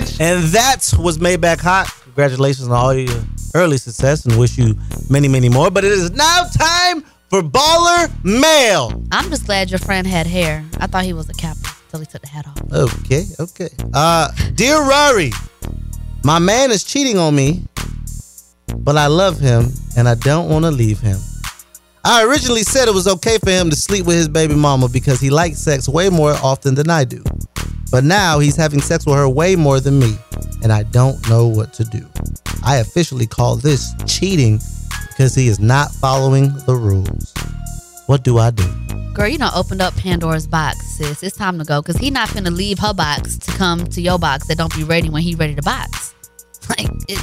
Message. 0.00 0.20
And 0.20 0.44
that 0.52 0.92
was 0.98 1.18
Maybach 1.18 1.60
Hot. 1.60 1.88
Congratulations 2.02 2.68
on 2.68 2.74
all 2.74 2.94
your 2.94 3.22
early 3.54 3.78
success 3.78 4.24
and 4.24 4.38
wish 4.38 4.58
you 4.58 4.76
many, 5.08 5.28
many 5.28 5.48
more. 5.48 5.70
But 5.70 5.84
it 5.84 5.92
is 5.92 6.10
now 6.10 6.44
time 6.44 7.02
for 7.28 7.42
Baller 7.42 8.12
Mail. 8.24 9.02
I'm 9.12 9.30
just 9.30 9.46
glad 9.46 9.70
your 9.70 9.78
friend 9.78 10.06
had 10.06 10.26
hair. 10.26 10.64
I 10.78 10.86
thought 10.86 11.04
he 11.04 11.12
was 11.12 11.28
a 11.28 11.34
captain 11.34 11.70
until 11.84 12.00
he 12.00 12.06
took 12.06 12.22
the 12.22 12.28
hat 12.28 12.46
off. 12.46 12.72
Okay, 12.72 13.24
okay. 13.40 13.68
Uh, 13.94 14.30
dear 14.54 14.80
Rari, 14.80 15.32
my 16.24 16.38
man 16.38 16.70
is 16.70 16.84
cheating 16.84 17.18
on 17.18 17.34
me, 17.34 17.62
but 18.76 18.96
I 18.96 19.06
love 19.06 19.38
him 19.38 19.66
and 19.96 20.08
I 20.08 20.14
don't 20.14 20.48
want 20.48 20.64
to 20.64 20.70
leave 20.70 21.00
him. 21.00 21.18
I 22.04 22.24
originally 22.24 22.62
said 22.62 22.88
it 22.88 22.94
was 22.94 23.08
okay 23.08 23.38
for 23.38 23.50
him 23.50 23.70
to 23.70 23.76
sleep 23.76 24.06
with 24.06 24.16
his 24.16 24.28
baby 24.28 24.54
mama 24.54 24.88
because 24.88 25.20
he 25.20 25.30
likes 25.30 25.58
sex 25.58 25.88
way 25.88 26.08
more 26.08 26.32
often 26.32 26.74
than 26.74 26.88
I 26.88 27.04
do. 27.04 27.22
But 27.90 28.04
now 28.04 28.38
he's 28.38 28.56
having 28.56 28.80
sex 28.80 29.06
with 29.06 29.14
her 29.16 29.28
way 29.28 29.56
more 29.56 29.80
than 29.80 29.98
me, 29.98 30.16
and 30.62 30.72
I 30.72 30.82
don't 30.84 31.26
know 31.28 31.46
what 31.46 31.72
to 31.74 31.84
do. 31.84 32.06
I 32.64 32.76
officially 32.76 33.26
call 33.26 33.56
this 33.56 33.94
cheating 34.06 34.60
because 35.08 35.34
he 35.34 35.48
is 35.48 35.58
not 35.58 35.90
following 35.92 36.52
the 36.66 36.74
rules. 36.74 37.32
What 38.06 38.24
do 38.24 38.38
I 38.38 38.50
do? 38.50 38.66
Girl, 39.14 39.28
you 39.28 39.38
know, 39.38 39.50
opened 39.54 39.82
up 39.82 39.96
Pandora's 39.96 40.46
box, 40.46 40.78
sis. 40.96 41.22
It's 41.22 41.36
time 41.36 41.58
to 41.58 41.64
go 41.64 41.82
because 41.82 41.96
he 41.96 42.10
not 42.10 42.28
finna 42.28 42.54
leave 42.54 42.78
her 42.78 42.94
box 42.94 43.36
to 43.38 43.50
come 43.52 43.86
to 43.88 44.00
your 44.00 44.18
box 44.18 44.46
that 44.48 44.58
don't 44.58 44.74
be 44.74 44.84
ready 44.84 45.10
when 45.10 45.22
he 45.22 45.34
ready 45.34 45.54
to 45.54 45.62
box. 45.62 46.14
Like, 46.68 46.90
it, 47.08 47.18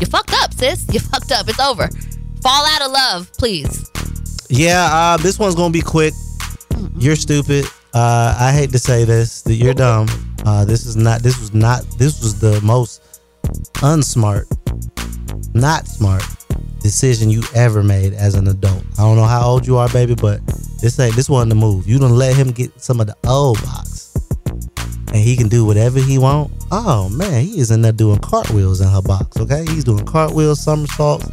you 0.00 0.06
fucked 0.06 0.34
up, 0.42 0.52
sis. 0.52 0.84
You 0.92 0.98
fucked 1.12 1.30
up. 1.30 1.48
It's 1.48 1.60
over. 1.60 1.88
Fall 2.42 2.66
out 2.66 2.82
of 2.82 2.90
love, 2.90 3.32
please. 3.38 3.88
Yeah, 4.50 4.88
uh, 4.92 5.16
this 5.16 5.38
one's 5.38 5.54
gonna 5.54 5.72
be 5.72 5.80
quick. 5.80 6.12
You're 6.96 7.14
stupid. 7.14 7.66
Uh, 7.94 8.36
I 8.38 8.52
hate 8.52 8.70
to 8.72 8.78
say 8.78 9.04
this, 9.04 9.42
that 9.42 9.54
you're 9.54 9.74
dumb. 9.74 10.08
Uh, 10.44 10.64
this 10.64 10.84
is 10.86 10.96
not. 10.96 11.22
This 11.22 11.38
was 11.40 11.54
not. 11.54 11.82
This 11.98 12.20
was 12.20 12.38
the 12.38 12.60
most 12.60 13.20
unsmart, 13.80 14.46
not 15.54 15.86
smart 15.86 16.22
decision 16.80 17.30
you 17.30 17.42
ever 17.54 17.82
made 17.82 18.12
as 18.12 18.34
an 18.34 18.46
adult. 18.48 18.84
I 18.98 19.02
don't 19.02 19.16
know 19.16 19.24
how 19.24 19.46
old 19.46 19.66
you 19.66 19.76
are, 19.78 19.88
baby, 19.88 20.14
but 20.14 20.44
this 20.80 20.98
ain't. 21.00 21.16
This 21.16 21.28
wasn't 21.28 21.50
the 21.50 21.56
move. 21.56 21.86
You 21.88 21.98
don't 21.98 22.16
let 22.16 22.36
him 22.36 22.50
get 22.50 22.80
some 22.80 23.00
of 23.00 23.06
the 23.06 23.16
old 23.26 23.60
box, 23.62 24.14
and 25.08 25.16
he 25.16 25.36
can 25.36 25.48
do 25.48 25.64
whatever 25.64 25.98
he 25.98 26.18
want. 26.18 26.52
Oh 26.70 27.08
man, 27.08 27.44
he 27.44 27.58
is 27.58 27.70
in 27.70 27.82
there 27.82 27.92
doing 27.92 28.18
cartwheels 28.18 28.80
in 28.80 28.88
her 28.88 29.02
box. 29.02 29.38
Okay, 29.38 29.64
he's 29.66 29.84
doing 29.84 30.04
cartwheels, 30.04 30.62
somersaults. 30.62 31.26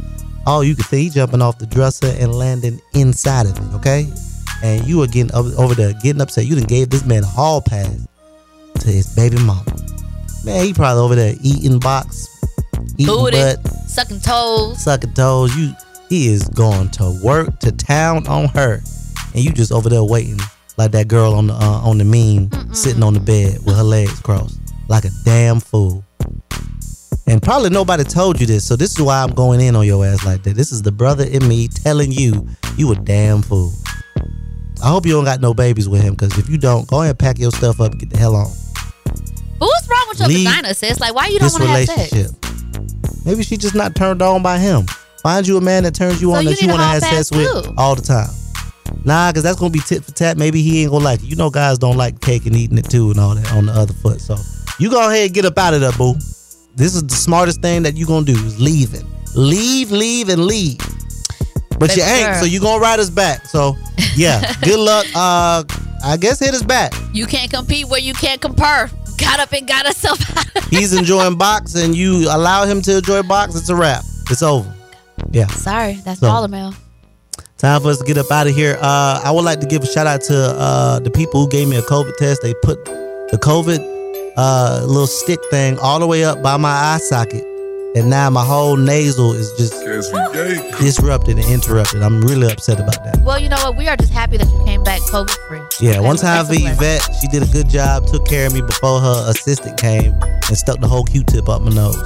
Oh, 0.46 0.62
you 0.62 0.74
can 0.74 0.84
see 0.84 1.04
he 1.04 1.10
jumping 1.10 1.42
off 1.42 1.58
the 1.58 1.66
dresser 1.66 2.14
and 2.18 2.34
landing 2.34 2.80
inside 2.94 3.46
of 3.46 3.56
it. 3.58 3.74
Okay, 3.76 4.06
and 4.62 4.86
you 4.86 5.02
are 5.02 5.06
getting 5.06 5.34
over, 5.34 5.50
over 5.60 5.74
there 5.74 5.92
getting 6.02 6.20
upset. 6.20 6.46
You 6.46 6.56
done 6.56 6.64
gave 6.64 6.90
this 6.90 7.04
man 7.04 7.22
a 7.22 7.26
hall 7.26 7.60
pass 7.60 8.06
to 8.80 8.88
his 8.88 9.14
baby 9.14 9.38
mama. 9.38 9.64
Man, 10.44 10.64
he 10.64 10.72
probably 10.72 11.02
over 11.02 11.14
there 11.14 11.34
eating 11.42 11.78
box, 11.78 12.28
eating 12.96 13.06
Booty, 13.06 13.36
butt, 13.36 13.66
sucking 13.88 14.20
toes. 14.20 14.82
sucking 14.82 15.12
toes. 15.14 15.56
You, 15.56 15.72
he 16.08 16.28
is 16.28 16.48
going 16.48 16.90
to 16.90 17.18
work 17.22 17.58
to 17.60 17.72
town 17.72 18.26
on 18.28 18.48
her, 18.48 18.80
and 19.34 19.44
you 19.44 19.52
just 19.52 19.72
over 19.72 19.88
there 19.88 20.04
waiting 20.04 20.38
like 20.76 20.92
that 20.92 21.08
girl 21.08 21.34
on 21.34 21.48
the 21.48 21.54
uh, 21.54 21.80
on 21.82 21.98
the 21.98 22.04
meme, 22.04 22.74
sitting 22.74 23.02
on 23.02 23.14
the 23.14 23.20
bed 23.20 23.58
with 23.64 23.76
her 23.76 23.82
legs 23.82 24.20
crossed, 24.20 24.60
like 24.88 25.04
a 25.04 25.10
damn 25.24 25.60
fool. 25.60 26.04
And 27.28 27.42
probably 27.42 27.70
nobody 27.70 28.04
told 28.04 28.40
you 28.40 28.46
this, 28.46 28.64
so 28.64 28.76
this 28.76 28.92
is 28.92 29.02
why 29.02 29.20
I'm 29.20 29.32
going 29.32 29.60
in 29.60 29.74
on 29.74 29.84
your 29.84 30.06
ass 30.06 30.24
like 30.24 30.44
that. 30.44 30.54
This 30.54 30.70
is 30.70 30.82
the 30.82 30.92
brother 30.92 31.24
in 31.24 31.46
me 31.48 31.66
telling 31.66 32.12
you 32.12 32.46
you 32.76 32.92
a 32.92 32.94
damn 32.94 33.42
fool. 33.42 33.72
I 34.82 34.88
hope 34.88 35.06
you 35.06 35.12
don't 35.12 35.24
got 35.24 35.40
no 35.40 35.54
babies 35.54 35.88
with 35.88 36.02
him, 36.02 36.14
because 36.14 36.36
if 36.38 36.48
you 36.48 36.58
don't, 36.58 36.86
go 36.86 37.00
ahead 37.00 37.10
and 37.10 37.18
pack 37.18 37.38
your 37.38 37.50
stuff 37.50 37.80
up 37.80 37.92
and 37.92 38.00
get 38.00 38.10
the 38.10 38.18
hell 38.18 38.36
on. 38.36 38.50
But 39.58 39.66
what's 39.66 39.88
wrong 39.88 40.04
with 40.08 40.18
your 40.20 40.28
Leave 40.28 40.46
vagina, 40.46 40.74
sis? 40.74 41.00
Like, 41.00 41.14
why 41.14 41.26
you 41.26 41.38
don't 41.38 41.52
want 41.52 41.64
to 41.64 41.68
have 41.68 41.84
sex? 41.86 42.12
relationship. 42.12 43.24
Maybe 43.24 43.42
she 43.42 43.56
just 43.56 43.74
not 43.74 43.94
turned 43.94 44.22
on 44.22 44.42
by 44.42 44.58
him. 44.58 44.86
Find 45.22 45.46
you 45.46 45.56
a 45.56 45.60
man 45.60 45.82
that 45.82 45.94
turns 45.94 46.22
you 46.22 46.30
So 46.30 46.36
on 46.36 46.44
you 46.44 46.50
that 46.50 46.62
you 46.62 46.68
want 46.68 46.80
to 46.80 46.86
have 46.86 47.02
sex 47.02 47.30
with 47.32 47.74
all 47.76 47.96
the 47.96 48.02
time. 48.02 48.28
Nah, 49.04 49.30
because 49.30 49.42
that's 49.42 49.58
gonna 49.58 49.70
be 49.70 49.80
tit 49.80 50.04
for 50.04 50.12
tat. 50.12 50.36
Maybe 50.36 50.62
he 50.62 50.82
ain't 50.82 50.92
gonna 50.92 51.04
like 51.04 51.20
it. 51.22 51.26
You 51.26 51.36
know, 51.36 51.50
guys 51.50 51.78
don't 51.78 51.96
like 51.96 52.20
cake 52.20 52.46
and 52.46 52.54
eating 52.54 52.78
it 52.78 52.88
too 52.88 53.10
and 53.10 53.18
all 53.18 53.34
that 53.34 53.52
on 53.52 53.66
the 53.66 53.72
other 53.72 53.94
foot. 53.94 54.20
So 54.20 54.36
you 54.78 54.90
go 54.90 55.08
ahead 55.08 55.26
and 55.26 55.34
get 55.34 55.44
up 55.44 55.58
out 55.58 55.74
of 55.74 55.80
there, 55.80 55.92
boo. 55.92 56.14
This 56.76 56.94
is 56.94 57.02
the 57.02 57.14
smartest 57.14 57.62
thing 57.62 57.82
that 57.84 57.96
you 57.96 58.06
gonna 58.06 58.26
do 58.26 58.32
is 58.32 58.60
leaving. 58.60 59.06
Leave, 59.34 59.90
leave, 59.90 60.28
and 60.28 60.44
leave. 60.44 60.78
But 61.78 61.96
you 61.96 62.02
ain't, 62.02 62.36
so 62.36 62.44
you 62.46 62.60
gonna 62.60 62.80
ride 62.80 62.98
us 63.00 63.10
back. 63.10 63.46
So 63.46 63.76
yeah, 64.14 64.52
good 64.62 64.78
luck. 64.78 65.06
Uh, 65.14 65.64
I 66.04 66.16
guess 66.16 66.38
hit 66.40 66.54
us 66.54 66.62
back. 66.62 66.92
You 67.12 67.26
can't 67.26 67.50
compete 67.50 67.86
where 67.88 68.00
you 68.00 68.14
can't 68.14 68.40
compare. 68.40 68.90
Got 69.18 69.40
up 69.40 69.52
and 69.52 69.66
got 69.66 69.86
herself 69.86 70.18
out. 70.56 70.64
He's 70.64 70.92
enjoying 70.92 71.36
box, 71.38 71.74
and 71.74 71.94
you 71.94 72.28
allow 72.30 72.64
him 72.66 72.82
to 72.82 72.98
enjoy 72.98 73.22
box. 73.22 73.54
It's 73.54 73.68
a 73.70 73.74
wrap. 73.76 74.04
It's 74.30 74.42
over. 74.42 74.72
Yeah. 75.30 75.46
Sorry, 75.46 75.94
that's 76.04 76.20
So- 76.20 76.46
mail. 76.48 76.74
Time 77.58 77.80
for 77.80 77.88
us 77.88 77.96
to 77.98 78.04
get 78.04 78.18
up 78.18 78.30
out 78.30 78.46
of 78.46 78.54
here. 78.54 78.76
Uh, 78.82 79.18
I 79.24 79.30
would 79.30 79.44
like 79.46 79.60
to 79.60 79.66
give 79.66 79.82
a 79.82 79.86
shout 79.86 80.06
out 80.06 80.20
to 80.24 80.36
uh, 80.36 80.98
the 80.98 81.10
people 81.10 81.40
who 81.40 81.48
gave 81.48 81.66
me 81.66 81.76
a 81.76 81.82
COVID 81.82 82.14
test. 82.18 82.42
They 82.42 82.52
put 82.62 82.84
the 82.84 83.38
COVID 83.42 84.34
uh, 84.36 84.82
little 84.86 85.06
stick 85.06 85.38
thing 85.50 85.78
all 85.78 85.98
the 85.98 86.06
way 86.06 86.22
up 86.22 86.42
by 86.42 86.58
my 86.58 86.68
eye 86.68 86.98
socket, 86.98 87.42
and 87.96 88.10
now 88.10 88.28
my 88.28 88.44
whole 88.44 88.76
nasal 88.76 89.32
is 89.32 89.50
just 89.52 89.72
disrupted 90.80 91.38
and 91.38 91.48
interrupted. 91.50 92.02
I'm 92.02 92.20
really 92.20 92.52
upset 92.52 92.78
about 92.78 93.02
that. 93.04 93.22
Well, 93.22 93.40
you 93.40 93.48
know 93.48 93.56
what? 93.56 93.76
We 93.76 93.88
are 93.88 93.96
just 93.96 94.12
happy 94.12 94.36
that 94.36 94.46
you 94.46 94.64
came 94.64 94.84
back 94.84 95.00
COVID 95.02 95.30
free. 95.48 95.62
Yeah, 95.80 96.00
one 96.00 96.16
time 96.16 96.44
for 96.44 96.52
That's 96.52 96.60
a 96.60 96.76
blessing. 96.76 96.84
Yvette, 96.84 97.16
she 97.20 97.28
did 97.28 97.42
a 97.42 97.50
good 97.52 97.70
job, 97.70 98.06
took 98.06 98.26
care 98.26 98.46
of 98.46 98.52
me 98.52 98.60
before 98.60 99.00
her 99.00 99.30
assistant 99.30 99.80
came 99.80 100.12
and 100.22 100.58
stuck 100.58 100.78
the 100.78 100.86
whole 100.86 101.04
Q-tip 101.04 101.48
up 101.48 101.62
my 101.62 101.70
nose. 101.70 101.96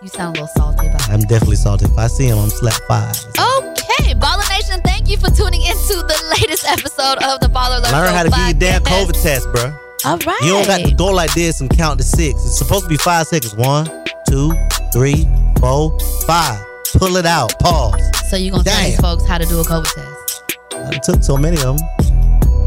You 0.00 0.08
sound 0.08 0.36
a 0.36 0.42
little 0.42 0.54
salty 0.56 0.86
about 0.86 1.00
it. 1.00 1.10
I'm 1.10 1.22
definitely 1.22 1.56
salty. 1.56 1.86
If 1.86 1.98
I 1.98 2.06
see 2.06 2.26
him, 2.26 2.38
I'm 2.38 2.48
slap 2.48 2.80
five. 2.86 3.16
Okay, 3.36 4.14
Baller 4.14 4.48
Nation, 4.48 4.80
thank 4.82 5.08
you 5.08 5.16
for 5.16 5.28
tuning 5.28 5.62
into 5.62 6.06
the 6.06 6.36
latest 6.40 6.64
episode 6.66 7.18
of 7.24 7.40
the 7.40 7.48
Baller 7.52 7.78
Alert 7.78 7.92
Learn 7.92 8.06
Show 8.06 8.14
how 8.14 8.22
to 8.22 8.30
do 8.30 8.40
your 8.42 8.54
damn. 8.54 8.82
COVID 8.84 9.20
test, 9.20 9.50
bro. 9.52 9.74
All 10.06 10.16
right. 10.18 10.40
You 10.42 10.52
don't 10.52 10.66
got 10.66 10.80
to 10.80 10.94
go 10.94 11.06
like 11.06 11.34
this 11.34 11.60
and 11.60 11.68
count 11.68 11.98
to 11.98 12.04
six. 12.04 12.42
It's 12.46 12.56
supposed 12.56 12.84
to 12.84 12.88
be 12.88 12.96
five 12.96 13.26
seconds. 13.26 13.54
One, 13.54 13.86
two, 14.30 14.52
three, 14.92 15.26
four, 15.58 15.98
five. 16.26 16.64
Pull 16.94 17.16
it 17.16 17.26
out. 17.26 17.58
Pause. 17.58 18.00
So 18.30 18.36
you're 18.36 18.52
going 18.52 18.62
to 18.62 18.70
tell 18.70 18.84
these 18.84 19.00
folks 19.00 19.26
how 19.26 19.38
to 19.38 19.44
do 19.46 19.58
a 19.58 19.64
COVID 19.64 19.92
test. 19.92 20.56
I 20.72 20.98
took 20.98 21.22
so 21.22 21.36
many 21.36 21.56
of 21.62 21.76
them. 21.76 21.88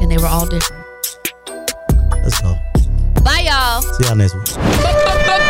And 0.02 0.12
they 0.12 0.18
were 0.18 0.28
all 0.28 0.46
different. 0.46 0.84
Let's 2.22 2.42
go. 2.42 2.58
Bye, 3.24 3.48
y'all. 3.48 3.82
See 3.82 4.06
y'all 4.06 4.16
next 4.16 4.36
week. 4.36 4.46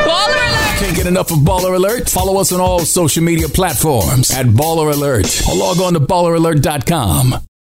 Baller 0.06 0.36
Alert! 0.36 0.80
Can't 0.80 0.96
get 0.96 1.08
enough 1.08 1.32
of 1.32 1.40
Baller 1.40 1.76
Alert? 1.76 2.10
Follow 2.10 2.40
us 2.40 2.52
on 2.52 2.60
all 2.60 2.80
social 2.80 3.24
media 3.24 3.50
platforms 3.50 4.30
at 4.32 4.46
Baller 4.46 4.94
Alert 4.94 5.48
or 5.50 5.56
log 5.56 5.80
on 5.80 5.94
to 5.94 6.00
balleralert.com. 6.00 7.36